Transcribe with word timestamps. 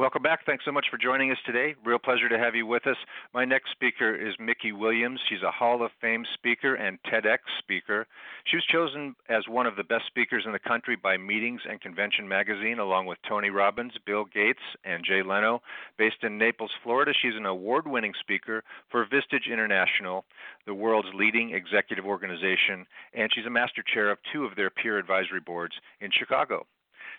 Welcome 0.00 0.22
back. 0.22 0.46
Thanks 0.46 0.64
so 0.64 0.72
much 0.72 0.86
for 0.90 0.96
joining 0.96 1.30
us 1.30 1.36
today. 1.44 1.74
Real 1.84 1.98
pleasure 1.98 2.30
to 2.30 2.38
have 2.38 2.54
you 2.54 2.64
with 2.64 2.86
us. 2.86 2.96
My 3.34 3.44
next 3.44 3.70
speaker 3.72 4.14
is 4.14 4.34
Mikki 4.40 4.72
Williams. 4.72 5.20
She's 5.28 5.42
a 5.42 5.50
Hall 5.50 5.84
of 5.84 5.90
Fame 6.00 6.24
speaker 6.32 6.74
and 6.74 6.98
TEDx 7.02 7.40
speaker. 7.58 8.06
She 8.46 8.56
was 8.56 8.64
chosen 8.64 9.14
as 9.28 9.46
one 9.46 9.66
of 9.66 9.76
the 9.76 9.84
best 9.84 10.06
speakers 10.06 10.44
in 10.46 10.52
the 10.52 10.58
country 10.58 10.96
by 10.96 11.18
Meetings 11.18 11.60
and 11.68 11.82
Convention 11.82 12.26
magazine, 12.26 12.78
along 12.78 13.04
with 13.08 13.18
Tony 13.28 13.50
Robbins, 13.50 13.92
Bill 14.06 14.24
Gates, 14.24 14.62
and 14.86 15.04
Jay 15.04 15.22
Leno. 15.22 15.60
Based 15.98 16.22
in 16.24 16.38
Naples, 16.38 16.70
Florida, 16.82 17.12
she's 17.20 17.36
an 17.36 17.44
award 17.44 17.86
winning 17.86 18.14
speaker 18.18 18.64
for 18.88 19.04
Vistage 19.04 19.52
International, 19.52 20.24
the 20.64 20.72
world's 20.72 21.12
leading 21.12 21.52
executive 21.52 22.06
organization, 22.06 22.86
and 23.12 23.30
she's 23.34 23.44
a 23.44 23.50
master 23.50 23.82
chair 23.82 24.10
of 24.10 24.16
two 24.32 24.46
of 24.46 24.56
their 24.56 24.70
peer 24.70 24.96
advisory 24.96 25.40
boards 25.40 25.74
in 26.00 26.10
Chicago. 26.10 26.64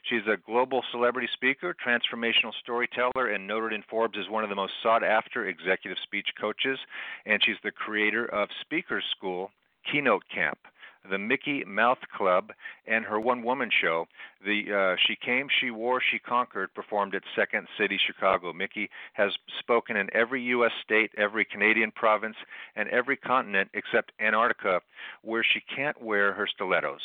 She's 0.04 0.28
a 0.28 0.38
global 0.38 0.84
celebrity 0.92 1.30
speaker, 1.34 1.76
transformational 1.86 2.54
storyteller, 2.62 3.28
and 3.28 3.48
noted 3.48 3.74
in 3.74 3.84
Forbes 3.90 4.18
as 4.20 4.30
one 4.30 4.44
of 4.44 4.50
the 4.50 4.56
most 4.56 4.74
sought 4.82 5.04
after 5.04 5.46
executive 5.46 5.98
speech 6.04 6.28
coaches. 6.40 6.80
And 7.26 7.42
she's 7.44 7.58
the 7.64 7.72
creator 7.72 8.26
of 8.26 8.50
Speakers 8.62 9.04
School 9.16 9.52
Keynote 9.92 10.24
Camp 10.34 10.58
the 11.10 11.18
Mikki 11.18 11.64
Mouth 11.66 11.98
Club, 12.16 12.52
and 12.86 13.06
her 13.06 13.20
one 13.20 13.44
woman 13.44 13.70
show. 13.82 14.06
The 14.46 14.74
uh, 14.74 14.96
She 15.08 15.16
Came, 15.16 15.48
She 15.60 15.72
Wore, 15.72 16.02
She 16.12 16.20
Conquered 16.20 16.74
performed 16.74 17.16
at 17.16 17.24
Second 17.36 17.68
City, 17.78 17.98
Chicago. 18.06 18.54
Mikki 18.54 18.90
has 19.14 19.32
spoken 19.60 19.98
in 19.98 20.10
every 20.14 20.42
U.S. 20.44 20.72
state, 20.84 21.12
every 21.18 21.46
Canadian 21.46 21.92
province, 21.92 22.36
and 22.76 22.88
every 22.90 23.18
continent 23.18 23.70
except 23.74 24.12
Antarctica, 24.20 24.82
where 25.24 25.44
she 25.44 25.62
can't 25.76 26.02
wear 26.02 26.34
her 26.34 26.48
stilettos. 26.48 27.02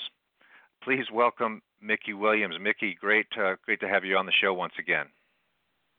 Please 0.83 1.07
welcome 1.13 1.63
Mikki 1.81 2.15
Williams. 2.15 2.57
Mikki, 2.61 2.97
great, 3.01 3.27
uh, 3.41 3.55
great 3.65 3.81
to 3.81 3.89
have 3.89 4.05
you 4.05 4.17
on 4.17 4.27
the 4.27 4.33
show 4.41 4.53
once 4.55 4.73
again. 4.79 5.07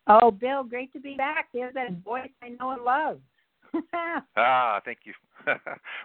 Oh, 0.07 0.31
Bill, 0.31 0.63
great 0.63 0.91
to 0.93 0.99
be 0.99 1.15
back. 1.15 1.47
There's 1.53 1.73
that 1.73 2.03
voice 2.03 2.29
I 2.41 2.49
know 2.49 2.71
and 2.71 2.83
love. 2.83 3.19
ah, 4.37 4.79
thank 4.85 4.99
you. 5.03 5.13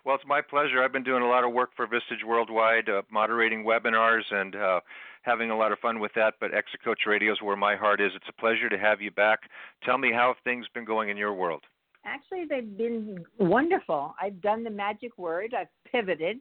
well, 0.04 0.16
it's 0.16 0.24
my 0.26 0.40
pleasure. 0.40 0.82
I've 0.82 0.92
been 0.92 1.04
doing 1.04 1.22
a 1.22 1.28
lot 1.28 1.44
of 1.44 1.52
work 1.52 1.70
for 1.76 1.86
Vistage 1.86 2.24
Worldwide, 2.26 2.88
uh, 2.88 3.02
moderating 3.10 3.64
webinars 3.64 4.22
and 4.30 4.56
uh, 4.56 4.80
having 5.22 5.50
a 5.50 5.56
lot 5.56 5.72
of 5.72 5.78
fun 5.78 6.00
with 6.00 6.12
that. 6.14 6.34
But 6.40 6.54
Exit 6.54 6.82
Coach 6.84 7.00
Radio 7.06 7.32
is 7.32 7.38
where 7.40 7.56
my 7.56 7.76
heart 7.76 8.00
is. 8.00 8.10
It's 8.14 8.26
a 8.28 8.40
pleasure 8.40 8.68
to 8.68 8.78
have 8.78 9.00
you 9.00 9.10
back. 9.10 9.40
Tell 9.84 9.98
me 9.98 10.10
how 10.12 10.34
things 10.44 10.66
been 10.74 10.84
going 10.84 11.08
in 11.08 11.16
your 11.16 11.32
world. 11.32 11.62
Actually, 12.04 12.44
they've 12.48 12.76
been 12.76 13.24
wonderful. 13.38 14.14
I've 14.20 14.40
done 14.42 14.64
the 14.64 14.70
magic 14.70 15.16
word. 15.16 15.54
I've 15.56 15.68
pivoted 15.90 16.38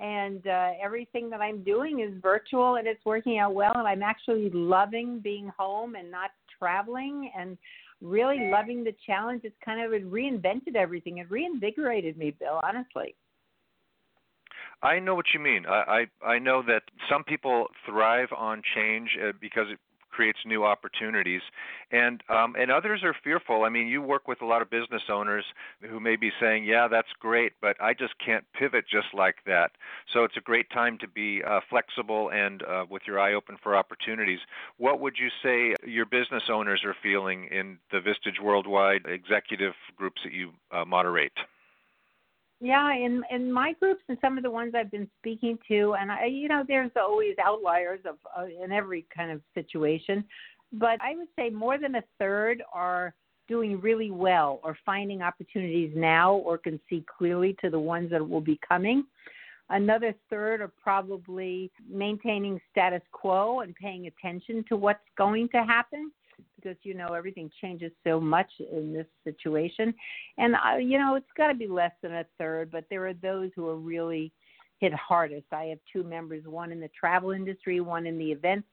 and 0.00 0.46
uh, 0.46 0.70
everything 0.82 1.30
that 1.30 1.40
I'm 1.40 1.62
doing 1.62 2.00
is 2.00 2.20
virtual 2.22 2.76
and 2.76 2.86
it's 2.86 3.04
working 3.04 3.38
out 3.38 3.54
well. 3.54 3.72
And 3.74 3.86
I'm 3.86 4.02
actually 4.02 4.50
loving 4.50 5.20
being 5.20 5.50
home 5.56 5.94
and 5.94 6.10
not 6.10 6.30
traveling 6.58 7.30
and 7.38 7.56
really 8.00 8.50
loving 8.50 8.84
the 8.84 8.94
challenge. 9.06 9.42
It's 9.44 9.56
kind 9.64 9.84
of 9.84 9.92
it 9.92 10.10
reinvented 10.10 10.76
everything. 10.76 11.18
It 11.18 11.30
reinvigorated 11.30 12.16
me, 12.16 12.34
Bill. 12.38 12.60
Honestly. 12.64 13.14
I 14.82 14.98
know 14.98 15.14
what 15.14 15.26
you 15.32 15.40
mean. 15.40 15.64
I 15.66 16.06
I, 16.24 16.26
I 16.32 16.38
know 16.38 16.62
that 16.66 16.82
some 17.08 17.22
people 17.22 17.66
thrive 17.86 18.28
on 18.36 18.62
change 18.74 19.10
uh, 19.22 19.32
because 19.40 19.66
it 19.70 19.78
creates 20.12 20.38
new 20.46 20.64
opportunities. 20.64 21.42
And 21.90 22.22
um, 22.28 22.54
and 22.58 22.70
others 22.70 23.02
are 23.02 23.14
fearful. 23.24 23.64
I 23.64 23.68
mean 23.68 23.88
you 23.88 24.00
work 24.00 24.28
with 24.28 24.42
a 24.42 24.46
lot 24.46 24.62
of 24.62 24.70
business 24.70 25.02
owners 25.10 25.44
who 25.88 25.98
may 25.98 26.16
be 26.16 26.30
saying 26.40 26.64
yeah 26.64 26.88
that's 26.88 27.08
great 27.18 27.52
but 27.60 27.76
i 27.80 27.92
just 27.94 28.14
can't 28.24 28.44
pivot 28.52 28.84
just 28.90 29.08
like 29.14 29.36
that. 29.46 29.72
So 30.12 30.24
it's 30.24 30.36
a 30.36 30.40
great 30.40 30.70
time 30.70 30.98
to 30.98 31.08
be 31.08 31.42
uh, 31.42 31.60
flexible 31.68 32.30
and 32.30 32.62
uh, 32.62 32.84
with 32.88 33.02
your 33.06 33.18
eye 33.18 33.34
open 33.34 33.56
for 33.62 33.76
opportunities. 33.76 34.40
What 34.78 35.00
would 35.00 35.16
you 35.18 35.28
say 35.42 35.74
your 35.86 36.06
business 36.06 36.44
owners 36.50 36.82
are 36.84 36.96
feeling 37.02 37.48
in 37.50 37.78
the 37.90 37.98
vistage 37.98 38.42
worldwide 38.42 39.02
executive 39.06 39.74
groups 39.96 40.20
that 40.24 40.32
you 40.32 40.50
uh, 40.70 40.84
moderate 40.84 41.32
yeah, 42.62 42.94
in 42.94 43.24
in 43.32 43.50
my 43.50 43.72
groups 43.80 44.02
and 44.08 44.16
some 44.20 44.36
of 44.36 44.44
the 44.44 44.50
ones 44.50 44.72
I've 44.76 44.90
been 44.90 45.10
speaking 45.18 45.58
to, 45.66 45.96
and 45.98 46.12
I, 46.12 46.26
you 46.26 46.46
know, 46.46 46.62
there's 46.66 46.92
always 46.96 47.34
outliers 47.44 47.98
of 48.08 48.16
uh, 48.38 48.44
in 48.44 48.70
every 48.70 49.04
kind 49.14 49.32
of 49.32 49.40
situation, 49.52 50.24
but 50.72 51.00
I 51.02 51.16
would 51.16 51.26
say 51.34 51.50
more 51.50 51.76
than 51.76 51.96
a 51.96 52.04
third 52.20 52.62
are 52.72 53.14
doing 53.48 53.80
really 53.80 54.12
well 54.12 54.60
or 54.62 54.78
finding 54.86 55.22
opportunities 55.22 55.90
now 55.96 56.34
or 56.34 56.56
can 56.56 56.78
see 56.88 57.04
clearly 57.18 57.56
to 57.62 57.68
the 57.68 57.80
ones 57.80 58.12
that 58.12 58.26
will 58.26 58.40
be 58.40 58.60
coming. 58.66 59.04
Another 59.68 60.14
third 60.30 60.60
are 60.60 60.70
probably 60.80 61.68
maintaining 61.90 62.60
status 62.70 63.02
quo 63.10 63.60
and 63.60 63.74
paying 63.74 64.06
attention 64.06 64.64
to 64.68 64.76
what's 64.76 65.00
going 65.18 65.48
to 65.48 65.64
happen 65.64 66.12
because 66.62 66.78
you 66.82 66.94
know 66.94 67.08
everything 67.08 67.50
changes 67.60 67.92
so 68.04 68.20
much 68.20 68.50
in 68.72 68.92
this 68.92 69.06
situation. 69.24 69.94
And 70.38 70.54
uh, 70.54 70.76
you 70.78 70.98
know 70.98 71.14
it's 71.14 71.26
got 71.36 71.48
to 71.48 71.54
be 71.54 71.66
less 71.66 71.92
than 72.02 72.12
a 72.12 72.24
third 72.38 72.70
but 72.70 72.84
there 72.90 73.06
are 73.06 73.14
those 73.14 73.50
who 73.56 73.68
are 73.68 73.76
really 73.76 74.32
hit 74.78 74.92
hardest. 74.94 75.46
I 75.52 75.64
have 75.64 75.78
two 75.92 76.02
members 76.02 76.44
one 76.46 76.72
in 76.72 76.80
the 76.80 76.90
travel 76.98 77.30
industry 77.30 77.80
one 77.80 78.06
in 78.06 78.18
the 78.18 78.32
events 78.32 78.68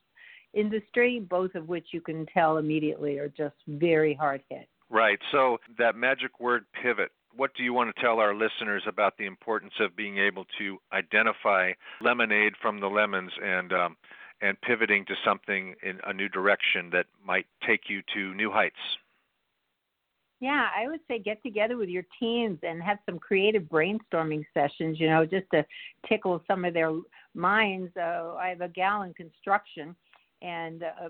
industry 0.53 1.19
both 1.19 1.53
of 1.53 1.67
which 1.67 1.87
you 1.91 2.01
can 2.01 2.25
tell 2.33 2.57
immediately 2.57 3.19
are 3.19 3.29
just 3.29 3.55
very 3.67 4.13
hard 4.13 4.41
hit. 4.49 4.67
Right. 4.89 5.19
So 5.31 5.57
that 5.77 5.95
magic 5.95 6.39
word 6.39 6.65
pivot 6.81 7.11
what 7.35 7.51
do 7.55 7.63
you 7.63 7.73
want 7.73 7.95
to 7.95 8.01
tell 8.01 8.19
our 8.19 8.33
listeners 8.33 8.83
about 8.87 9.17
the 9.17 9.25
importance 9.25 9.73
of 9.79 9.95
being 9.95 10.17
able 10.17 10.45
to 10.57 10.77
identify 10.91 11.71
lemonade 12.01 12.53
from 12.61 12.79
the 12.79 12.87
lemons? 12.87 13.31
And 13.41 13.71
um, 13.71 13.97
and 14.41 14.59
pivoting 14.61 15.05
to 15.05 15.15
something 15.25 15.75
in 15.83 15.99
a 16.05 16.13
new 16.13 16.29
direction 16.29 16.89
that 16.91 17.05
might 17.25 17.45
take 17.65 17.89
you 17.89 18.01
to 18.13 18.33
new 18.33 18.51
heights? 18.51 18.75
Yeah, 20.39 20.67
I 20.73 20.87
would 20.87 21.01
say 21.07 21.19
get 21.19 21.43
together 21.43 21.75
with 21.75 21.89
your 21.89 22.05
teams 22.17 22.59
and 22.63 22.81
have 22.81 22.99
some 23.05 23.19
creative 23.19 23.63
brainstorming 23.63 24.45
sessions, 24.53 24.97
you 24.97 25.09
know, 25.09 25.25
just 25.25 25.47
to 25.53 25.65
tickle 26.07 26.41
some 26.47 26.63
of 26.63 26.73
their 26.73 26.97
minds. 27.33 27.91
Uh, 27.97 28.35
I 28.39 28.47
have 28.47 28.61
a 28.61 28.69
gal 28.69 29.01
in 29.01 29.13
construction, 29.13 29.93
and 30.41 30.83
uh, 30.83 31.09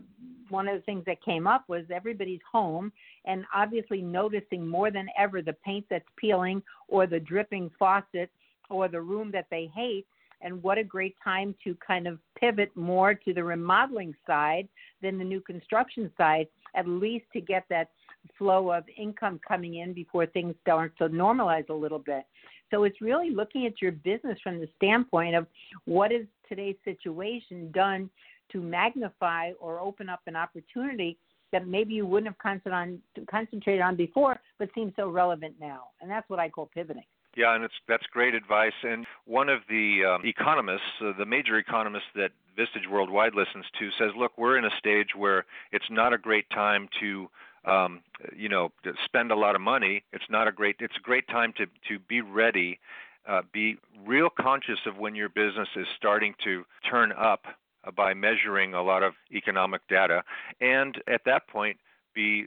one 0.50 0.68
of 0.68 0.76
the 0.76 0.82
things 0.82 1.04
that 1.06 1.24
came 1.24 1.46
up 1.46 1.66
was 1.68 1.86
everybody's 1.94 2.40
home 2.52 2.92
and 3.26 3.46
obviously 3.54 4.02
noticing 4.02 4.68
more 4.68 4.90
than 4.90 5.08
ever 5.16 5.44
the 5.44 5.54
paint 5.54 5.86
that's 5.92 6.06
peeling 6.18 6.64
or 6.88 7.06
the 7.06 7.20
dripping 7.20 7.70
faucet 7.78 8.32
or 8.72 8.88
the 8.88 9.02
room 9.02 9.30
that 9.32 9.46
they 9.52 9.70
hate 9.76 10.08
and 10.42 10.62
what 10.64 10.78
a 10.78 10.84
great 10.84 11.16
time 11.24 11.56
to 11.64 11.76
kind 11.86 12.08
of 12.08 12.20
pivot 12.40 12.76
more 12.76 13.14
to 13.14 13.34
the 13.34 13.44
remodeling 13.44 14.14
side 14.26 14.68
than 15.02 15.18
the 15.18 15.24
new 15.24 15.42
construction 15.42 16.12
side, 16.18 16.48
at 16.76 16.88
least 16.88 17.26
to 17.34 17.42
get 17.42 17.66
that 17.70 17.90
flow 18.38 18.72
of 18.72 18.84
income 18.98 19.40
coming 19.48 19.76
in 19.76 19.94
before 19.94 20.26
things 20.26 20.56
start 20.62 20.98
to 20.98 21.10
normalize 21.10 21.68
a 21.70 21.74
little 21.74 22.00
bit. 22.00 22.24
So 22.72 22.84
it's 22.84 23.02
really 23.02 23.32
looking 23.32 23.66
at 23.66 23.82
your 23.82 23.92
business 23.92 24.38
from 24.44 24.60
the 24.60 24.70
standpoint 24.76 25.36
of 25.36 25.48
what 25.86 26.12
is 26.12 26.26
today's 26.48 26.76
situation 26.86 27.72
done 27.72 28.10
to 28.52 28.62
magnify 28.62 29.52
or 29.60 29.80
open 29.80 30.10
up 30.10 30.22
an 30.28 30.36
opportunity 30.36 31.18
that 31.52 31.68
maybe 31.68 31.96
you 31.96 32.06
wouldn't 32.06 32.32
have 32.32 33.28
concentrated 33.28 33.82
on 33.82 33.96
before, 33.96 34.40
but 34.60 34.70
seems 34.76 34.94
so 34.96 35.10
relevant 35.10 35.56
now. 35.60 35.86
And 36.00 36.10
that's 36.10 36.30
what 36.30 36.40
I 36.40 36.48
call 36.50 36.70
pivoting. 36.74 37.04
Yeah, 37.36 37.56
and 37.56 37.64
it's 37.64 37.74
that's 37.88 38.06
great 38.08 38.34
advice. 38.34 38.74
And 38.84 39.06
one 39.26 39.50
of 39.50 39.62
the 39.70 40.04
um, 40.06 40.26
economists, 40.26 41.00
uh, 41.02 41.14
the 41.18 41.26
major 41.26 41.58
economist 41.58 42.06
that 42.16 42.32
Vistage 42.58 42.90
Worldwide 42.92 43.36
listens 43.36 43.66
to, 43.80 43.90
says, 43.98 44.12
"Look, 44.18 44.38
we're 44.38 44.58
in 44.58 44.66
a 44.66 44.72
stage 44.78 45.10
where 45.16 45.46
it's 45.72 45.90
not 45.90 46.12
a 46.14 46.18
great 46.18 46.50
time 46.50 46.90
to 47.00 47.30
um, 47.66 48.02
you 48.36 48.50
know, 48.50 48.72
spend 49.06 49.32
a 49.32 49.36
lot 49.36 49.56
of 49.56 49.62
money. 49.62 50.04
It's 50.14 50.30
not 50.30 50.48
a 50.48 50.52
great. 50.52 50.78
It's 50.80 50.96
a 50.98 51.02
great 51.02 51.28
time 51.28 51.54
to 51.58 51.66
to 51.88 52.00
be 52.08 52.22
ready. 52.22 52.80
Uh, 53.28 53.42
be 53.52 53.78
real 54.06 54.30
conscious 54.30 54.80
of 54.86 54.98
when 54.98 55.14
your 55.14 55.30
business 55.30 55.68
is 55.76 55.86
starting 55.96 56.34
to 56.44 56.64
turn 56.90 57.12
up 57.12 57.46
uh, 57.84 57.92
by 57.92 58.14
measuring 58.14 58.74
a 58.74 58.82
lot 58.82 59.04
of 59.04 59.14
economic 59.32 59.82
data, 59.88 60.24
and 60.62 61.02
at 61.08 61.22
that 61.26 61.48
point, 61.48 61.78
be 62.16 62.46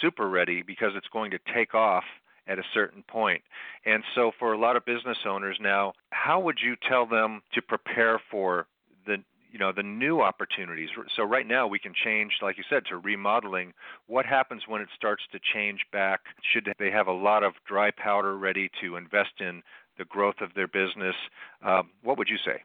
super 0.00 0.28
ready 0.28 0.62
because 0.62 0.92
it's 0.94 1.08
going 1.12 1.30
to 1.30 1.38
take 1.52 1.74
off 1.74 2.04
at 2.46 2.58
a 2.58 2.62
certain 2.74 3.04
point. 3.08 3.42
And 3.86 4.02
so, 4.14 4.32
for 4.38 4.52
a 4.52 4.58
lot 4.58 4.76
of 4.76 4.84
business 4.84 5.18
owners 5.26 5.58
now, 5.60 5.92
how 6.10 6.40
would 6.40 6.58
you 6.62 6.76
tell 6.88 7.06
them 7.06 7.42
to 7.54 7.62
prepare 7.62 8.20
for 8.30 8.66
the 9.06 9.18
you 9.50 9.58
know 9.58 9.72
the 9.74 9.82
new 9.82 10.20
opportunities? 10.20 10.88
So 11.16 11.22
right 11.22 11.46
now 11.46 11.66
we 11.66 11.78
can 11.78 11.92
change 12.04 12.32
like 12.42 12.56
you 12.56 12.64
said 12.68 12.84
to 12.86 12.96
remodeling. 12.96 13.72
What 14.06 14.26
happens 14.26 14.62
when 14.66 14.80
it 14.80 14.88
starts 14.96 15.22
to 15.32 15.38
change 15.54 15.80
back? 15.92 16.20
Should 16.52 16.72
they 16.78 16.90
have 16.90 17.06
a 17.06 17.12
lot 17.12 17.44
of 17.44 17.52
dry 17.66 17.90
powder 17.90 18.36
ready 18.36 18.70
to 18.80 18.96
invest 18.96 19.40
in 19.40 19.62
the 19.98 20.04
growth 20.04 20.40
of 20.40 20.54
their 20.54 20.68
business? 20.68 21.14
Um, 21.62 21.90
what 22.02 22.18
would 22.18 22.28
you 22.28 22.38
say? 22.44 22.62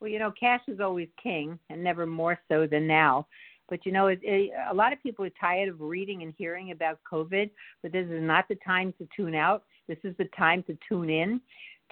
Well 0.00 0.10
you 0.10 0.18
know 0.18 0.32
cash 0.38 0.62
is 0.66 0.80
always 0.80 1.08
king 1.22 1.58
and 1.68 1.82
never 1.84 2.06
more 2.06 2.38
so 2.48 2.66
than 2.66 2.86
now 2.86 3.26
but 3.70 3.86
you 3.86 3.92
know, 3.92 4.08
it, 4.08 4.18
it, 4.22 4.50
a 4.68 4.74
lot 4.74 4.92
of 4.92 5.02
people 5.02 5.24
are 5.24 5.30
tired 5.40 5.68
of 5.68 5.80
reading 5.80 6.22
and 6.22 6.34
hearing 6.36 6.72
about 6.72 6.98
COVID, 7.10 7.50
but 7.82 7.92
this 7.92 8.06
is 8.06 8.22
not 8.22 8.46
the 8.48 8.56
time 8.66 8.92
to 8.98 9.08
tune 9.16 9.34
out. 9.34 9.62
This 9.88 9.98
is 10.04 10.14
the 10.18 10.28
time 10.36 10.62
to 10.64 10.76
tune 10.88 11.08
in 11.08 11.40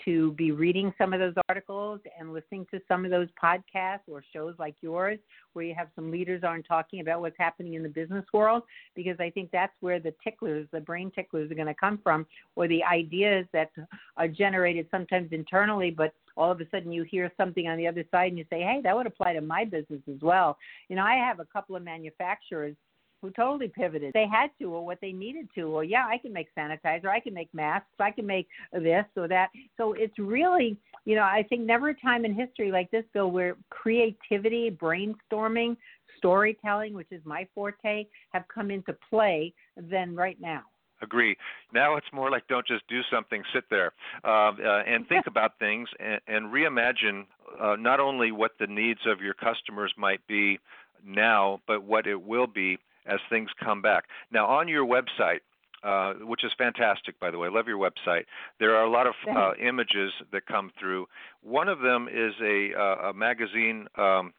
to 0.05 0.33
be 0.33 0.53
reading 0.53 0.93
some 0.99 1.13
of 1.13 1.21
those 1.21 1.35
articles 1.49 2.01
and 2.19 2.33
listening 2.33 2.67
to 2.71 2.81
some 2.89 3.05
of 3.05 3.11
those 3.11 3.29
podcasts 3.43 4.01
or 4.11 4.23
shows 4.33 4.55
like 4.59 4.75
yours 4.81 5.19
where 5.53 5.65
you 5.65 5.75
have 5.75 5.89
some 5.95 6.11
leaders 6.11 6.43
on 6.45 6.63
talking 6.63 7.01
about 7.01 7.21
what's 7.21 7.37
happening 7.39 7.75
in 7.75 7.83
the 7.83 7.89
business 7.89 8.25
world 8.33 8.63
because 8.95 9.19
I 9.21 9.31
think 9.31 9.51
that's 9.51 9.75
where 9.81 10.01
the 10.01 10.15
ticklers, 10.23 10.67
the 10.73 10.81
brain 10.81 11.11
ticklers 11.15 11.51
are 11.51 11.55
going 11.55 11.67
to 11.67 11.75
come 11.75 11.99
from 12.03 12.27
or 12.57 12.69
the 12.69 12.83
ideas 12.85 13.47
that 13.53 13.71
are 14.17 14.29
generated 14.29 14.87
sometimes 14.91 15.29
internally 15.33 15.91
but 15.91 16.13
all 16.39 16.53
of 16.53 16.61
a 16.61 16.69
sudden 16.71 16.93
you 16.93 17.03
hear 17.03 17.31
something 17.37 17.67
on 17.67 17.77
the 17.77 17.87
other 17.87 18.05
side 18.11 18.29
and 18.29 18.39
you 18.39 18.45
say, 18.49 18.61
"Hey, 18.61 18.81
that 18.83 18.97
would 18.97 19.07
apply 19.07 19.33
to 19.33 19.41
my 19.41 19.65
business 19.65 20.01
as 20.09 20.21
well." 20.23 20.57
You 20.89 20.97
know, 20.97 21.03
I 21.03 21.17
have 21.17 21.41
a 21.41 21.45
couple 21.45 21.75
of 21.75 21.83
manufacturers 21.83 22.77
who 23.21 23.31
totally 23.31 23.69
pivoted. 23.69 24.13
They 24.15 24.27
had 24.27 24.51
to, 24.61 24.67
or 24.67 24.85
what 24.85 24.99
they 25.01 25.13
needed 25.13 25.49
to, 25.57 25.63
or 25.63 25.85
yeah, 25.85 26.07
I 26.07 26.19
can 26.19 26.33
make 26.33 26.49
sanitizer, 26.57 27.07
I 27.07 27.21
can 27.21 27.35
make 27.35 27.53
masks, 27.53 27.89
I 27.99 28.11
can 28.11 28.27
make 28.27 28.49
this 28.73 29.05
or 29.17 29.29
that. 29.29 29.49
So 29.77 29.95
it's 29.95 30.19
really, 30.19 30.77
you 31.05 31.17
know, 31.17 31.23
I 31.23 31.45
think 31.49 31.63
never 31.63 31.89
a 31.89 31.95
time 31.95 32.25
in 32.25 32.35
history 32.35 32.71
like 32.71 32.91
this, 32.91 33.05
Bill, 33.13 33.31
where 33.31 33.57
creativity, 33.71 34.71
brainstorming, 34.71 35.77
storytelling, 36.17 36.95
which 36.95 37.09
is 37.11 37.23
my 37.25 37.47
forte, 37.55 38.07
have 38.33 38.45
come 38.53 38.71
into 38.71 38.97
play 39.11 39.53
than 39.77 40.15
right 40.15 40.41
now 40.41 40.63
agree. 41.01 41.37
Now 41.73 41.95
it's 41.95 42.07
more 42.13 42.29
like 42.29 42.49
don't 42.49 42.67
just 42.67 42.83
do 42.89 43.03
something, 43.09 43.43
sit 43.55 43.63
there 43.71 43.93
uh, 44.25 44.51
uh, 44.51 44.83
and 44.85 45.07
think 45.09 45.27
about 45.29 45.59
things 45.61 45.89
and, 46.01 46.21
and 46.27 46.53
reimagine 46.53 47.25
uh, 47.61 47.77
not 47.77 48.01
only 48.01 48.33
what 48.33 48.53
the 48.59 48.67
needs 48.67 49.01
of 49.07 49.21
your 49.21 49.35
customers 49.35 49.93
might 49.97 50.27
be 50.27 50.59
now, 51.07 51.61
but 51.67 51.85
what 51.85 52.07
it 52.07 52.21
will 52.21 52.47
be 52.47 52.79
as 53.09 53.21
things 53.31 53.51
come 53.63 53.83
back. 53.83 54.05
Now, 54.31 54.47
on 54.47 54.69
your 54.69 54.87
website, 54.87 55.41
uh, 55.83 56.15
which 56.25 56.45
is 56.45 56.51
fantastic, 56.59 57.19
by 57.21 57.31
the 57.31 57.39
way. 57.39 57.47
I 57.47 57.51
love 57.51 57.69
your 57.69 57.79
website. 57.79 58.25
There 58.59 58.75
are 58.75 58.85
a 58.85 58.91
lot 58.91 59.07
of 59.07 59.15
uh, 59.31 59.53
images 59.65 60.13
that 60.33 60.45
come 60.47 60.73
through. 60.79 61.07
One 61.43 61.69
of 61.69 61.81
them 61.81 62.09
is 62.13 62.33
a, 62.43 62.73
uh, 62.77 63.11
a 63.11 63.13
magazine 63.13 63.87
um, 63.97 64.33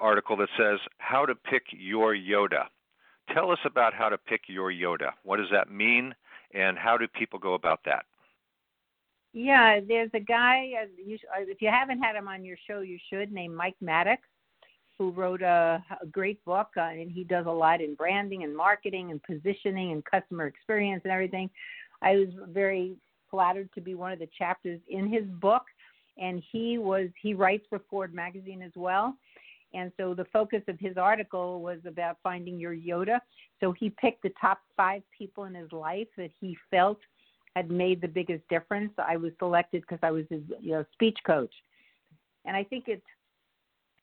article 0.00 0.36
that 0.36 0.48
says 0.56 0.78
"How 0.98 1.26
to 1.26 1.34
Pick 1.34 1.64
Your 1.72 2.14
Yoda." 2.14 2.66
Tell 3.34 3.50
us 3.50 3.58
about 3.64 3.92
how 3.92 4.08
to 4.08 4.16
pick 4.16 4.42
your 4.46 4.72
Yoda. 4.72 5.10
What 5.22 5.38
does 5.38 5.50
that 5.50 5.70
mean, 5.70 6.14
and 6.54 6.78
how 6.78 6.96
do 6.96 7.06
people 7.08 7.38
go 7.38 7.54
about 7.54 7.80
that? 7.84 8.06
Yeah, 9.32 9.80
there's 9.86 10.10
a 10.14 10.20
guy. 10.20 10.70
Uh, 10.80 10.86
you, 11.04 11.18
uh, 11.36 11.42
if 11.42 11.60
you 11.60 11.68
haven't 11.68 12.00
had 12.00 12.16
him 12.16 12.28
on 12.28 12.44
your 12.44 12.56
show, 12.66 12.80
you 12.80 12.98
should. 13.10 13.30
Named 13.32 13.54
Mike 13.54 13.76
Maddock 13.80 14.20
who 14.98 15.10
wrote 15.12 15.42
a, 15.42 15.82
a 16.02 16.06
great 16.06 16.44
book, 16.44 16.68
uh, 16.76 16.80
and 16.80 17.10
he 17.10 17.24
does 17.24 17.46
a 17.46 17.50
lot 17.50 17.80
in 17.80 17.94
branding 17.94 18.42
and 18.42 18.56
marketing 18.56 19.10
and 19.10 19.22
positioning 19.22 19.92
and 19.92 20.04
customer 20.04 20.46
experience 20.46 21.02
and 21.04 21.12
everything. 21.12 21.48
I 22.02 22.16
was 22.16 22.28
very 22.48 22.96
flattered 23.30 23.70
to 23.74 23.80
be 23.80 23.94
one 23.94 24.12
of 24.12 24.18
the 24.18 24.28
chapters 24.36 24.80
in 24.88 25.08
his 25.08 25.24
book, 25.40 25.62
and 26.18 26.42
he 26.50 26.78
was 26.78 27.08
he 27.22 27.34
writes 27.34 27.64
for 27.68 27.80
Forbes 27.90 28.14
magazine 28.14 28.62
as 28.62 28.72
well. 28.74 29.16
And 29.74 29.92
so 29.98 30.14
the 30.14 30.24
focus 30.32 30.62
of 30.66 30.78
his 30.80 30.96
article 30.96 31.60
was 31.60 31.78
about 31.86 32.16
finding 32.22 32.58
your 32.58 32.74
Yoda. 32.74 33.20
So 33.60 33.72
he 33.72 33.90
picked 33.90 34.22
the 34.22 34.32
top 34.40 34.60
five 34.76 35.02
people 35.16 35.44
in 35.44 35.54
his 35.54 35.70
life 35.72 36.08
that 36.16 36.30
he 36.40 36.56
felt 36.70 36.98
had 37.54 37.70
made 37.70 38.00
the 38.00 38.08
biggest 38.08 38.48
difference. 38.48 38.92
I 38.98 39.16
was 39.16 39.32
selected 39.38 39.82
because 39.82 39.98
I 40.02 40.10
was 40.10 40.24
his 40.30 40.42
you 40.60 40.72
know, 40.72 40.84
speech 40.92 41.18
coach. 41.26 41.52
And 42.44 42.56
I 42.56 42.64
think 42.64 42.84
it's 42.86 43.02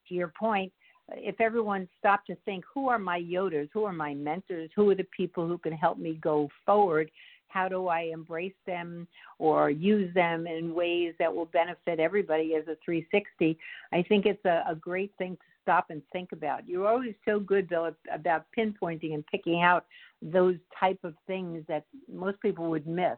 to 0.08 0.14
your 0.14 0.32
point, 0.38 0.72
if 1.12 1.40
everyone 1.40 1.88
stopped 1.98 2.26
to 2.28 2.36
think, 2.44 2.64
who 2.72 2.88
are 2.88 2.98
my 2.98 3.20
Yodas? 3.20 3.68
Who 3.72 3.84
are 3.84 3.92
my 3.92 4.14
mentors? 4.14 4.70
Who 4.74 4.90
are 4.90 4.94
the 4.94 5.06
people 5.16 5.46
who 5.46 5.58
can 5.58 5.72
help 5.72 5.98
me 5.98 6.18
go 6.20 6.48
forward? 6.64 7.10
How 7.48 7.68
do 7.68 7.86
I 7.86 8.02
embrace 8.12 8.54
them 8.66 9.06
or 9.38 9.70
use 9.70 10.12
them 10.14 10.46
in 10.46 10.74
ways 10.74 11.14
that 11.18 11.34
will 11.34 11.46
benefit 11.46 12.00
everybody 12.00 12.54
as 12.54 12.64
a 12.64 12.76
360? 12.84 13.56
I 13.92 14.02
think 14.02 14.26
it's 14.26 14.44
a, 14.44 14.64
a 14.68 14.74
great 14.74 15.12
thing 15.16 15.36
to 15.36 15.42
stop 15.62 15.86
and 15.90 16.02
think 16.12 16.32
about. 16.32 16.68
You're 16.68 16.88
always 16.88 17.14
so 17.24 17.38
good, 17.38 17.68
Bill, 17.68 17.94
about 18.12 18.46
pinpointing 18.56 19.14
and 19.14 19.24
picking 19.26 19.62
out 19.62 19.86
those 20.20 20.56
type 20.78 20.98
of 21.04 21.14
things 21.26 21.64
that 21.68 21.84
most 22.12 22.40
people 22.40 22.68
would 22.68 22.86
miss. 22.86 23.16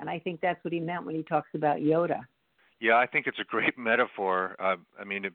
And 0.00 0.10
I 0.10 0.18
think 0.18 0.40
that's 0.40 0.62
what 0.64 0.72
he 0.72 0.80
meant 0.80 1.06
when 1.06 1.14
he 1.14 1.22
talks 1.22 1.48
about 1.54 1.78
Yoda. 1.78 2.20
Yeah, 2.80 2.96
I 2.96 3.06
think 3.06 3.26
it's 3.26 3.38
a 3.40 3.44
great 3.44 3.78
metaphor. 3.78 4.56
Uh, 4.58 4.76
I 5.00 5.04
mean, 5.04 5.24
it 5.24 5.32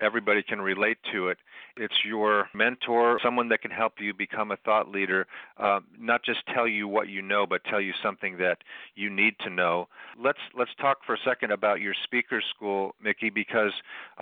everybody 0.00 0.42
can 0.42 0.60
relate 0.60 0.98
to 1.12 1.28
it. 1.28 1.38
It's 1.76 2.04
your 2.04 2.48
mentor, 2.54 3.18
someone 3.22 3.48
that 3.48 3.62
can 3.62 3.70
help 3.70 3.94
you 3.98 4.14
become 4.14 4.50
a 4.50 4.56
thought 4.56 4.88
leader, 4.88 5.26
uh, 5.58 5.80
not 5.98 6.24
just 6.24 6.40
tell 6.54 6.68
you 6.68 6.86
what 6.88 7.08
you 7.08 7.22
know, 7.22 7.46
but 7.46 7.62
tell 7.64 7.80
you 7.80 7.92
something 8.02 8.36
that 8.38 8.58
you 8.94 9.10
need 9.10 9.34
to 9.40 9.50
know. 9.50 9.88
Let's 10.18 10.38
let's 10.56 10.70
talk 10.80 10.98
for 11.04 11.14
a 11.14 11.18
second 11.24 11.52
about 11.52 11.80
your 11.80 11.94
speaker 12.04 12.42
school, 12.54 12.94
Mikki, 13.02 13.30
because 13.30 13.72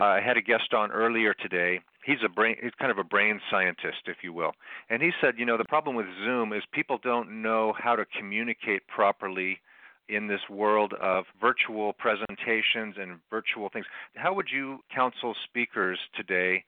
uh, 0.01 0.05
I 0.05 0.21
had 0.21 0.37
a 0.37 0.43
guest 0.43 0.73
on 0.75 0.91
earlier 0.91 1.35
today. 1.35 1.81
He's 2.05 2.19
a 2.25 2.29
brain, 2.29 2.57
he's 2.61 2.73
kind 2.79 2.91
of 2.91 2.99
a 2.99 3.05
brain 3.05 3.41
scientist, 3.51 4.07
if 4.07 4.19
you 4.23 4.33
will, 4.33 4.53
and 4.91 5.03
he 5.03 5.11
said, 5.21 5.35
you 5.39 5.47
know, 5.47 5.57
the 5.57 5.65
problem 5.65 5.95
with 5.95 6.07
Zoom 6.25 6.53
is 6.53 6.63
people 6.73 6.99
don't 7.03 7.43
know 7.43 7.75
how 7.79 7.95
to 7.95 8.05
communicate 8.19 8.87
properly 8.89 9.61
in 10.09 10.27
this 10.27 10.41
world 10.51 10.95
of 11.01 11.25
virtual 11.41 11.93
presentations 11.95 12.97
and 12.99 13.19
virtual 13.31 13.69
things. 13.71 13.87
How 14.17 14.35
would 14.35 14.49
you 14.53 14.79
counsel 14.95 15.35
speakers 15.49 15.99
today 16.17 16.65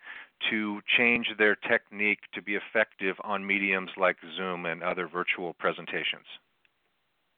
to 0.51 0.81
change 0.97 1.27
their 1.39 1.55
technique 1.55 2.21
to 2.35 2.43
be 2.43 2.57
effective 2.57 3.17
on 3.25 3.47
mediums 3.47 3.91
like 3.97 4.17
Zoom 4.37 4.67
and 4.67 4.83
other 4.83 5.09
virtual 5.09 5.55
presentations? 5.55 6.27